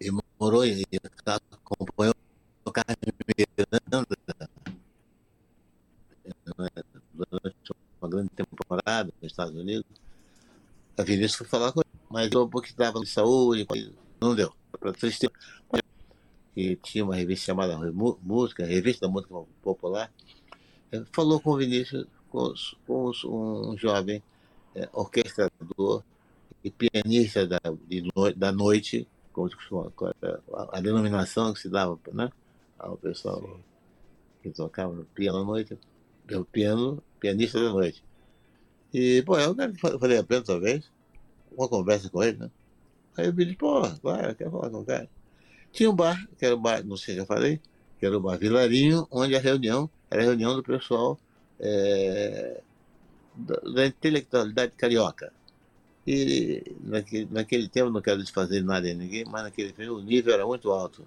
e 0.00 0.10
morou 0.38 0.64
e 0.64 0.82
acompanhou 1.26 2.14
o 2.64 2.72
Carlos 2.72 2.96
Miranda 3.38 4.06
durante 7.14 7.72
uma 8.00 8.08
grande 8.08 8.30
temporada 8.30 9.12
nos 9.20 9.30
Estados 9.30 9.54
Unidos. 9.54 9.86
A 10.96 11.02
Vinícius 11.02 11.34
foi 11.34 11.46
falar 11.46 11.72
com 11.72 11.80
ele, 11.80 12.00
mas 12.10 12.30
eu 12.32 12.48
porque 12.48 12.70
estava 12.70 12.98
de 13.00 13.06
saúde, 13.06 13.66
não 14.20 14.34
deu. 14.34 14.52
Para 14.78 14.92
tristeza 14.92 15.32
que 16.54 16.76
tinha 16.76 17.04
uma 17.04 17.16
revista 17.16 17.46
chamada 17.46 17.78
Música, 18.22 18.66
Revista 18.66 19.06
da 19.06 19.12
Música 19.12 19.34
Popular, 19.62 20.12
falou 21.12 21.40
com 21.40 21.50
o 21.50 21.56
Vinícius, 21.56 22.06
com, 22.30 22.52
com 22.86 23.12
um 23.70 23.76
jovem 23.76 24.22
é, 24.74 24.88
orquestrador 24.92 26.02
e 26.62 26.70
pianista 26.70 27.46
da, 27.46 27.60
no, 27.64 28.32
da 28.34 28.52
noite, 28.52 29.06
como 29.32 29.50
a, 30.52 30.78
a, 30.78 30.80
denominação 30.80 31.52
que 31.52 31.60
se 31.60 31.68
dava 31.68 31.98
né, 32.12 32.30
ao 32.78 32.96
pessoal 32.96 33.40
Sim. 33.40 33.62
que 34.42 34.50
tocava 34.50 34.92
no 34.92 35.04
piano 35.04 35.38
à 35.38 35.44
noite, 35.44 35.78
o 36.30 36.44
piano, 36.44 37.02
pianista 37.18 37.60
da 37.60 37.70
noite. 37.70 38.02
E, 38.92 39.22
pô, 39.22 39.38
eu 39.38 39.54
falei 39.98 40.18
a 40.18 40.24
pena 40.24 40.42
talvez, 40.42 40.90
uma 41.56 41.68
conversa 41.68 42.08
com 42.10 42.22
ele, 42.22 42.38
né? 42.38 42.50
Aí 43.16 43.26
eu 43.26 43.34
pedi, 43.34 43.56
pô, 43.56 43.82
vai, 44.02 44.34
quer 44.34 44.50
falar 44.50 44.70
com 44.70 44.80
o 44.80 44.84
cara? 44.84 45.08
Tinha 45.70 45.90
um 45.90 45.94
bar, 45.94 46.28
que 46.38 46.44
era 46.44 46.54
o 46.54 46.60
bar, 46.60 46.84
não 46.84 46.96
sei 46.96 47.14
se 47.14 47.20
já 47.20 47.26
falei, 47.26 47.60
que 47.98 48.06
era 48.06 48.16
o 48.16 48.20
bar 48.20 48.38
Vilarinho, 48.38 49.06
onde 49.10 49.34
a 49.34 49.40
reunião 49.40 49.88
era 50.12 50.20
a 50.20 50.24
reunião 50.26 50.54
do 50.54 50.62
pessoal 50.62 51.18
é, 51.58 52.60
da, 53.34 53.56
da, 53.56 53.86
intelectualidade 53.86 54.72
carioca. 54.76 55.32
E 56.06 56.76
naquele, 56.80 57.28
naquele 57.30 57.68
tempo, 57.68 57.90
não 57.90 58.02
quero 58.02 58.20
desfazer 58.20 58.62
nada 58.62 58.86
em 58.88 58.94
ninguém, 58.94 59.24
mas 59.24 59.44
naquele 59.44 59.72
tempo 59.72 59.94
o 59.94 60.02
nível 60.02 60.34
era 60.34 60.46
muito 60.46 60.70
alto. 60.70 61.06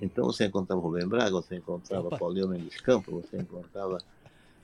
Então 0.00 0.24
você 0.24 0.46
encontrava 0.46 0.80
Rubem 0.80 1.06
Braga, 1.06 1.32
você 1.32 1.56
encontrava 1.56 2.06
Opa. 2.06 2.18
Paulinho 2.18 2.48
Mendes 2.48 2.80
Campos, 2.80 3.22
você 3.22 3.36
encontrava 3.36 3.98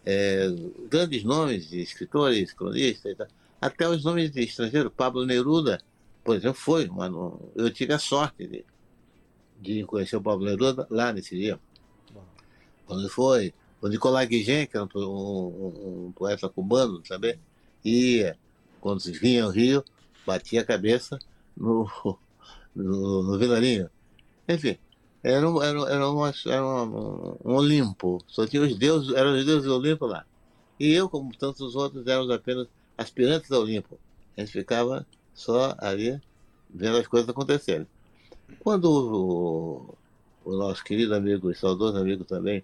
é, 0.07 0.47
grandes 0.89 1.23
nomes 1.23 1.69
de 1.69 1.83
escritores, 1.83 2.55
cronistas 2.55 3.13
e 3.13 3.15
tal. 3.15 3.27
Até 3.61 3.87
os 3.87 4.03
nomes 4.03 4.31
de 4.31 4.45
estrangeiros, 4.45 4.93
Pablo 4.97 5.27
Neruda, 5.27 5.79
por 6.23 6.37
exemplo, 6.37 6.59
foi, 6.59 6.87
mas 6.87 7.11
não, 7.11 7.39
eu 7.55 7.71
tive 7.71 7.93
a 7.93 7.99
sorte 7.99 8.47
de, 8.47 8.65
de 9.61 9.85
conhecer 9.85 10.17
o 10.17 10.23
Pablo 10.23 10.47
Neruda 10.47 10.87
lá 10.89 11.13
nesse 11.13 11.37
dia. 11.37 11.59
Quando 12.87 13.09
foi, 13.11 13.53
o 13.85 13.89
Nicolai 13.89 14.27
Guigen, 14.27 14.67
que 14.67 14.79
era 14.79 14.87
um, 14.97 14.99
um, 14.99 16.07
um, 16.07 16.13
poeta 16.13 16.49
cubano 16.49 17.01
também, 17.01 17.39
ia, 17.85 18.35
quando 18.81 19.03
vinha 19.13 19.45
ao 19.45 19.51
Rio, 19.51 19.85
batia 20.27 20.63
a 20.63 20.65
cabeça 20.65 21.19
no, 21.55 21.87
no, 22.75 23.23
no 23.23 23.39
Vilarinho. 23.39 23.91
Enfim, 24.49 24.79
era, 25.23 25.47
um, 25.47 25.63
era, 25.63 25.79
era, 25.81 26.09
uma, 26.09 26.33
era 26.47 26.65
um, 26.65 27.37
um 27.45 27.55
Olimpo, 27.57 28.25
só 28.27 28.47
tinha 28.47 28.63
os 28.63 28.75
deuses, 28.75 29.15
eram 29.15 29.37
os 29.37 29.45
deuses 29.45 29.65
do 29.65 29.77
Olimpo 29.77 30.07
lá. 30.07 30.25
E 30.81 30.91
eu, 30.91 31.07
como 31.07 31.37
tantos 31.37 31.77
outros, 31.77 32.07
éramos 32.07 32.31
apenas 32.31 32.67
aspirantes 32.97 33.53
ao 33.53 33.61
Olimpo. 33.61 33.99
A 34.35 34.41
gente 34.41 34.53
ficava 34.53 35.07
só 35.35 35.75
ali 35.77 36.19
vendo 36.71 36.97
as 36.97 37.07
coisas 37.07 37.29
acontecerem. 37.29 37.87
Quando 38.61 38.87
o, 38.87 39.95
o 40.43 40.57
nosso 40.57 40.83
querido 40.83 41.15
amigo 41.15 41.51
e 41.51 41.55
saudoso 41.55 41.99
amigo 41.99 42.25
também, 42.25 42.63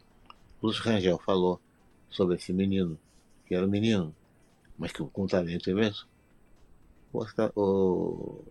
Lúcio 0.62 0.83
Rangel, 0.83 1.18
falou 1.18 1.61
sobre 2.11 2.37
esse 2.37 2.53
menino, 2.53 2.99
que 3.46 3.55
era 3.55 3.66
um 3.66 3.68
menino, 3.68 4.14
mas 4.79 4.92
que 4.92 5.03
com 5.05 5.27
talento 5.27 5.70
imenso, 5.70 6.07
o, 7.12 7.25
o 7.57 8.44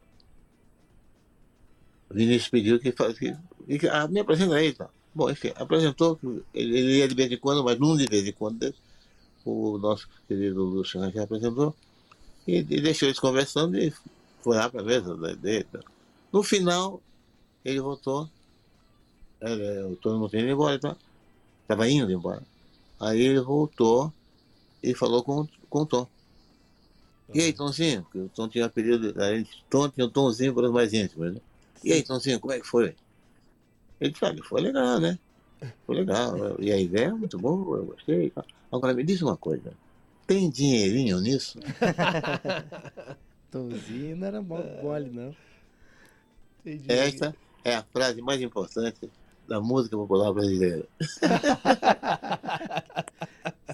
Vinícius 2.11 2.49
pediu 2.49 2.79
que, 2.79 2.91
que, 2.91 3.79
que 3.79 3.87
ah, 3.87 4.07
me 4.07 4.19
apresenta 4.19 4.55
aí. 4.55 4.73
Tá. 4.73 4.89
Bom, 5.13 5.29
enfim, 5.29 5.51
apresentou, 5.55 6.19
ele, 6.53 6.77
ele 6.77 6.97
ia 6.97 7.07
de 7.07 7.15
vez 7.15 7.31
em 7.31 7.37
quando, 7.37 7.63
mas 7.63 7.79
não 7.79 7.95
de 7.95 8.05
vez 8.05 8.27
em 8.27 8.33
quando, 8.33 8.73
o 9.45 9.77
nosso 9.77 10.07
querido 10.27 10.63
Lúcio 10.63 10.99
Rangel 10.99 11.23
apresentou, 11.23 11.75
e, 12.47 12.57
e 12.57 12.81
deixou 12.81 13.07
eles 13.07 13.19
conversando 13.19 13.77
e 13.77 13.93
foi 14.41 14.57
lá 14.57 14.69
para 14.69 14.81
a 14.81 14.83
mesa 14.83 15.15
dele. 15.35 15.65
Tá. 15.65 15.79
No 16.31 16.43
final, 16.43 17.01
ele 17.63 17.79
voltou. 17.79 18.29
É, 19.41 19.83
o 19.85 19.97
não 20.03 20.29
tinha 20.29 20.41
ido 20.41 20.51
embora, 20.51 20.77
tá? 20.77 20.97
Tava 21.69 21.87
indo 21.87 22.11
embora. 22.11 22.41
Aí 22.99 23.21
ele 23.21 23.39
voltou 23.41 24.11
e 24.81 24.95
falou 24.95 25.23
com, 25.23 25.47
com 25.69 25.81
o 25.81 25.85
Tom. 25.85 26.07
E 27.31 27.41
aí, 27.41 27.53
Tomzinho? 27.53 28.01
Porque 28.01 28.17
o 28.17 28.29
Tom 28.29 28.47
tinha 28.47 28.63
um 28.63 28.67
apelido. 28.67 29.13
Tom 29.69 29.87
tinha 29.87 30.07
um 30.07 30.09
Tomzinho 30.09 30.51
para 30.51 30.65
os 30.65 30.71
mais 30.71 30.91
íntimos, 30.93 31.35
né? 31.35 31.39
E 31.83 31.93
aí, 31.93 32.01
Tomzinho, 32.01 32.39
como 32.39 32.53
é 32.53 32.59
que 32.59 32.65
foi? 32.65 32.95
Ele 34.01 34.11
disse, 34.11 34.41
foi 34.49 34.61
legal, 34.61 34.99
né? 34.99 35.19
Foi 35.85 35.97
legal. 35.97 36.59
E 36.59 36.71
a 36.71 36.77
ideia 36.79 37.09
é 37.09 37.13
muito 37.13 37.37
boa, 37.37 37.77
eu 37.77 37.85
gostei. 37.85 38.33
Agora 38.71 38.95
me 38.95 39.03
diz 39.03 39.21
uma 39.21 39.37
coisa. 39.37 39.71
Tem 40.25 40.49
dinheirinho 40.49 41.19
nisso? 41.19 41.59
Tomzinho 43.51 44.15
não 44.17 44.25
era 44.25 44.41
mole, 44.41 45.11
não. 45.11 45.35
Entendi. 46.65 46.91
Esta 46.91 47.35
é 47.63 47.75
a 47.75 47.83
frase 47.83 48.23
mais 48.23 48.41
importante 48.41 49.07
da 49.49 49.59
música 49.59 49.97
popular 49.97 50.31
brasileira. 50.31 50.85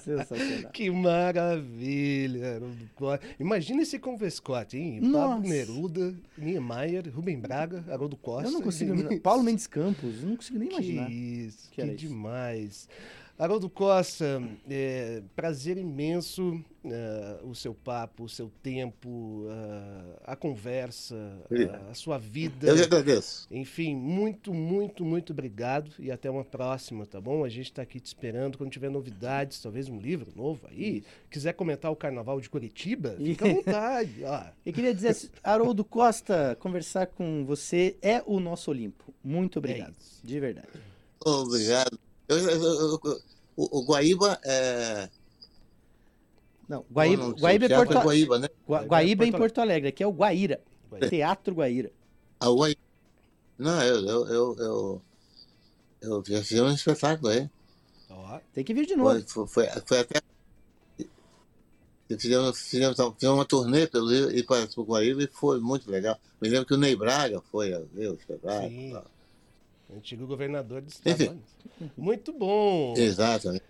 Sensacional. 0.02 0.70
Que 0.72 0.90
maravilha. 0.90 2.60
Imagina 3.38 3.82
esse 3.82 3.98
Converscote, 3.98 4.78
hein? 4.78 5.00
Nossa. 5.00 5.34
Pablo 5.34 5.48
Neruda, 5.48 6.14
Niemeyer, 6.38 7.10
Rubem 7.14 7.38
Braga, 7.38 7.84
Haroldo 7.88 8.16
Costa. 8.16 8.48
Eu 8.48 8.52
não 8.52 8.62
consigo. 8.62 9.20
Paulo 9.20 9.42
Mendes 9.42 9.66
Campos, 9.66 10.22
eu 10.22 10.28
não 10.28 10.36
consigo 10.36 10.58
nem 10.58 10.70
imaginar. 10.70 11.06
Que 11.06 11.12
isso, 11.12 11.70
que, 11.70 11.82
que 11.82 11.94
demais. 11.94 12.70
Isso. 12.70 12.88
Haroldo 13.38 13.68
Costa, 13.68 14.42
é, 14.68 15.22
prazer 15.34 15.76
imenso 15.76 16.62
uh, 16.86 17.46
o 17.46 17.54
seu 17.54 17.74
papo, 17.74 18.24
o 18.24 18.28
seu 18.28 18.50
tempo, 18.62 19.08
uh, 19.44 20.20
a 20.24 20.34
conversa, 20.34 21.14
uh, 21.14 21.90
a 21.90 21.94
sua 21.94 22.18
vida. 22.18 22.68
Eu 22.68 22.76
que 22.76 22.82
agradeço. 22.82 23.46
Enfim, 23.50 23.94
muito, 23.94 24.54
muito, 24.54 25.04
muito 25.04 25.32
obrigado 25.32 25.90
e 25.98 26.10
até 26.10 26.30
uma 26.30 26.44
próxima, 26.44 27.04
tá 27.04 27.20
bom? 27.20 27.44
A 27.44 27.48
gente 27.48 27.66
está 27.66 27.82
aqui 27.82 28.00
te 28.00 28.06
esperando. 28.06 28.56
Quando 28.56 28.70
tiver 28.70 28.90
novidades, 28.90 29.60
talvez 29.60 29.88
um 29.88 29.98
livro 29.98 30.32
novo 30.34 30.66
aí, 30.70 31.04
quiser 31.30 31.52
comentar 31.52 31.90
o 31.90 31.96
Carnaval 31.96 32.40
de 32.40 32.48
Curitiba, 32.48 33.16
fica 33.18 33.46
à 33.46 33.52
vontade. 33.52 34.24
Ó. 34.24 34.44
Eu 34.64 34.72
queria 34.72 34.94
dizer, 34.94 35.14
Haroldo 35.42 35.84
Costa, 35.84 36.56
conversar 36.58 37.06
com 37.08 37.44
você 37.44 37.96
é 38.00 38.22
o 38.24 38.40
nosso 38.40 38.70
Olimpo. 38.70 39.12
Muito 39.22 39.58
obrigado, 39.58 39.94
é 39.94 40.26
de 40.26 40.40
verdade. 40.40 40.68
Obrigado. 41.24 42.05
Eu, 42.28 42.38
eu, 42.38 42.62
eu, 42.62 43.22
o, 43.56 43.78
o, 43.78 43.84
Guaíba 43.84 44.38
é. 44.44 45.08
Não, 46.68 46.84
Guaíba, 46.90 47.22
não, 47.22 47.32
Guaíba 47.32 47.66
é 47.66 47.68
Porto 47.68 47.90
Alegre. 47.92 48.04
Guaíba, 48.04 48.38
né? 48.38 48.48
Gua, 48.66 48.82
Guaíba 48.82 49.24
é 49.24 49.28
em 49.28 49.32
Porto 49.32 49.60
Alegre, 49.60 49.88
aqui 49.88 50.02
é 50.02 50.06
o 50.06 50.12
Guaíra. 50.12 50.60
Guaíra. 50.90 51.08
Teatro 51.08 51.54
Guaíra. 51.54 51.92
Ah, 52.40 52.50
o 52.50 52.56
Guaíra. 52.56 52.80
Não, 53.58 53.82
eu, 53.82 54.06
eu, 54.06 54.28
eu, 54.28 54.56
eu, 54.58 55.02
eu 56.02 56.24
já 56.26 56.42
fiz 56.42 56.60
um 56.60 56.70
espetáculo 56.70 57.28
aí. 57.28 57.48
Tem 58.52 58.64
que 58.64 58.74
vir 58.74 58.86
de 58.86 58.96
novo. 58.96 59.22
Foi, 59.26 59.46
foi, 59.46 59.66
foi 59.86 60.00
até. 60.00 60.20
Fizemos, 62.08 62.60
fizemos, 62.60 62.96
fizemos 62.96 63.36
uma 63.36 63.44
turnê 63.44 63.86
pelo 63.86 64.08
Rio 64.08 64.30
e 64.30 64.42
para 64.42 64.68
o 64.76 64.84
Guaíba 64.84 65.24
e 65.24 65.26
foi 65.26 65.58
muito 65.60 65.90
legal. 65.90 66.18
Me 66.40 66.48
lembro 66.48 66.66
que 66.66 66.74
o 66.74 66.76
Ney 66.76 66.94
Braga 66.94 67.40
foi 67.50 67.72
a 67.72 67.80
ver 67.92 68.10
o 68.10 68.14
espetáculo. 68.14 69.02
Antigo 69.94 70.26
governador 70.26 70.82
de 70.82 70.92
estado. 70.92 71.40
Muito 71.96 72.32
bom. 72.32 72.94
Exatamente. 72.96 73.62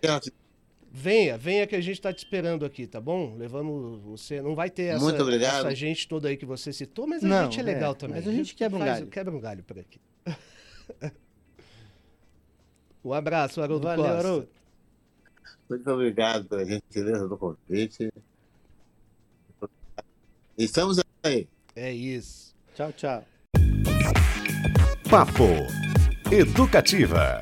Venha, 0.91 1.37
venha 1.37 1.67
que 1.67 1.77
a 1.77 1.81
gente 1.81 1.97
está 1.97 2.11
te 2.11 2.19
esperando 2.19 2.65
aqui, 2.65 2.87
tá 2.87 2.99
bom? 2.99 3.35
Levando 3.37 4.01
você. 4.01 4.41
Não 4.41 4.55
vai 4.55 4.71
ter 4.71 4.85
essa, 4.85 5.05
Muito 5.05 5.23
obrigado. 5.23 5.67
essa 5.67 5.75
gente 5.75 6.09
toda 6.09 6.29
aí 6.29 6.39
que 6.39 6.47
você 6.47 6.73
citou, 6.73 7.07
mas 7.07 7.23
a 7.23 7.29
não, 7.29 7.45
gente 7.45 7.61
é 7.61 7.63
legal 7.63 7.93
é, 7.93 7.95
também. 7.95 8.17
Mas 8.17 8.27
a 8.27 8.33
gente 8.33 8.55
quebra 8.55 8.77
um 8.77 8.81
Faz, 8.81 8.93
galho. 8.93 9.07
Quebra 9.09 9.35
um 9.35 9.41
galho 9.41 9.63
por 9.63 9.79
aqui. 9.79 10.01
um 13.05 13.13
abraço, 13.13 13.61
Haroldo 13.61 13.87
Valeu, 13.87 14.05
Costa. 14.05 14.19
Haroldo. 14.19 14.49
Muito 15.69 15.91
obrigado 15.91 16.47
pela 16.47 16.65
gentileza 16.65 17.29
do 17.29 17.37
convite. 17.37 18.11
Estamos 20.57 20.99
aí. 21.23 21.47
É 21.75 21.93
isso. 21.93 22.55
Tchau, 22.75 22.93
tchau. 22.93 23.25
Papo 25.11 25.86
Educativa. 26.31 27.41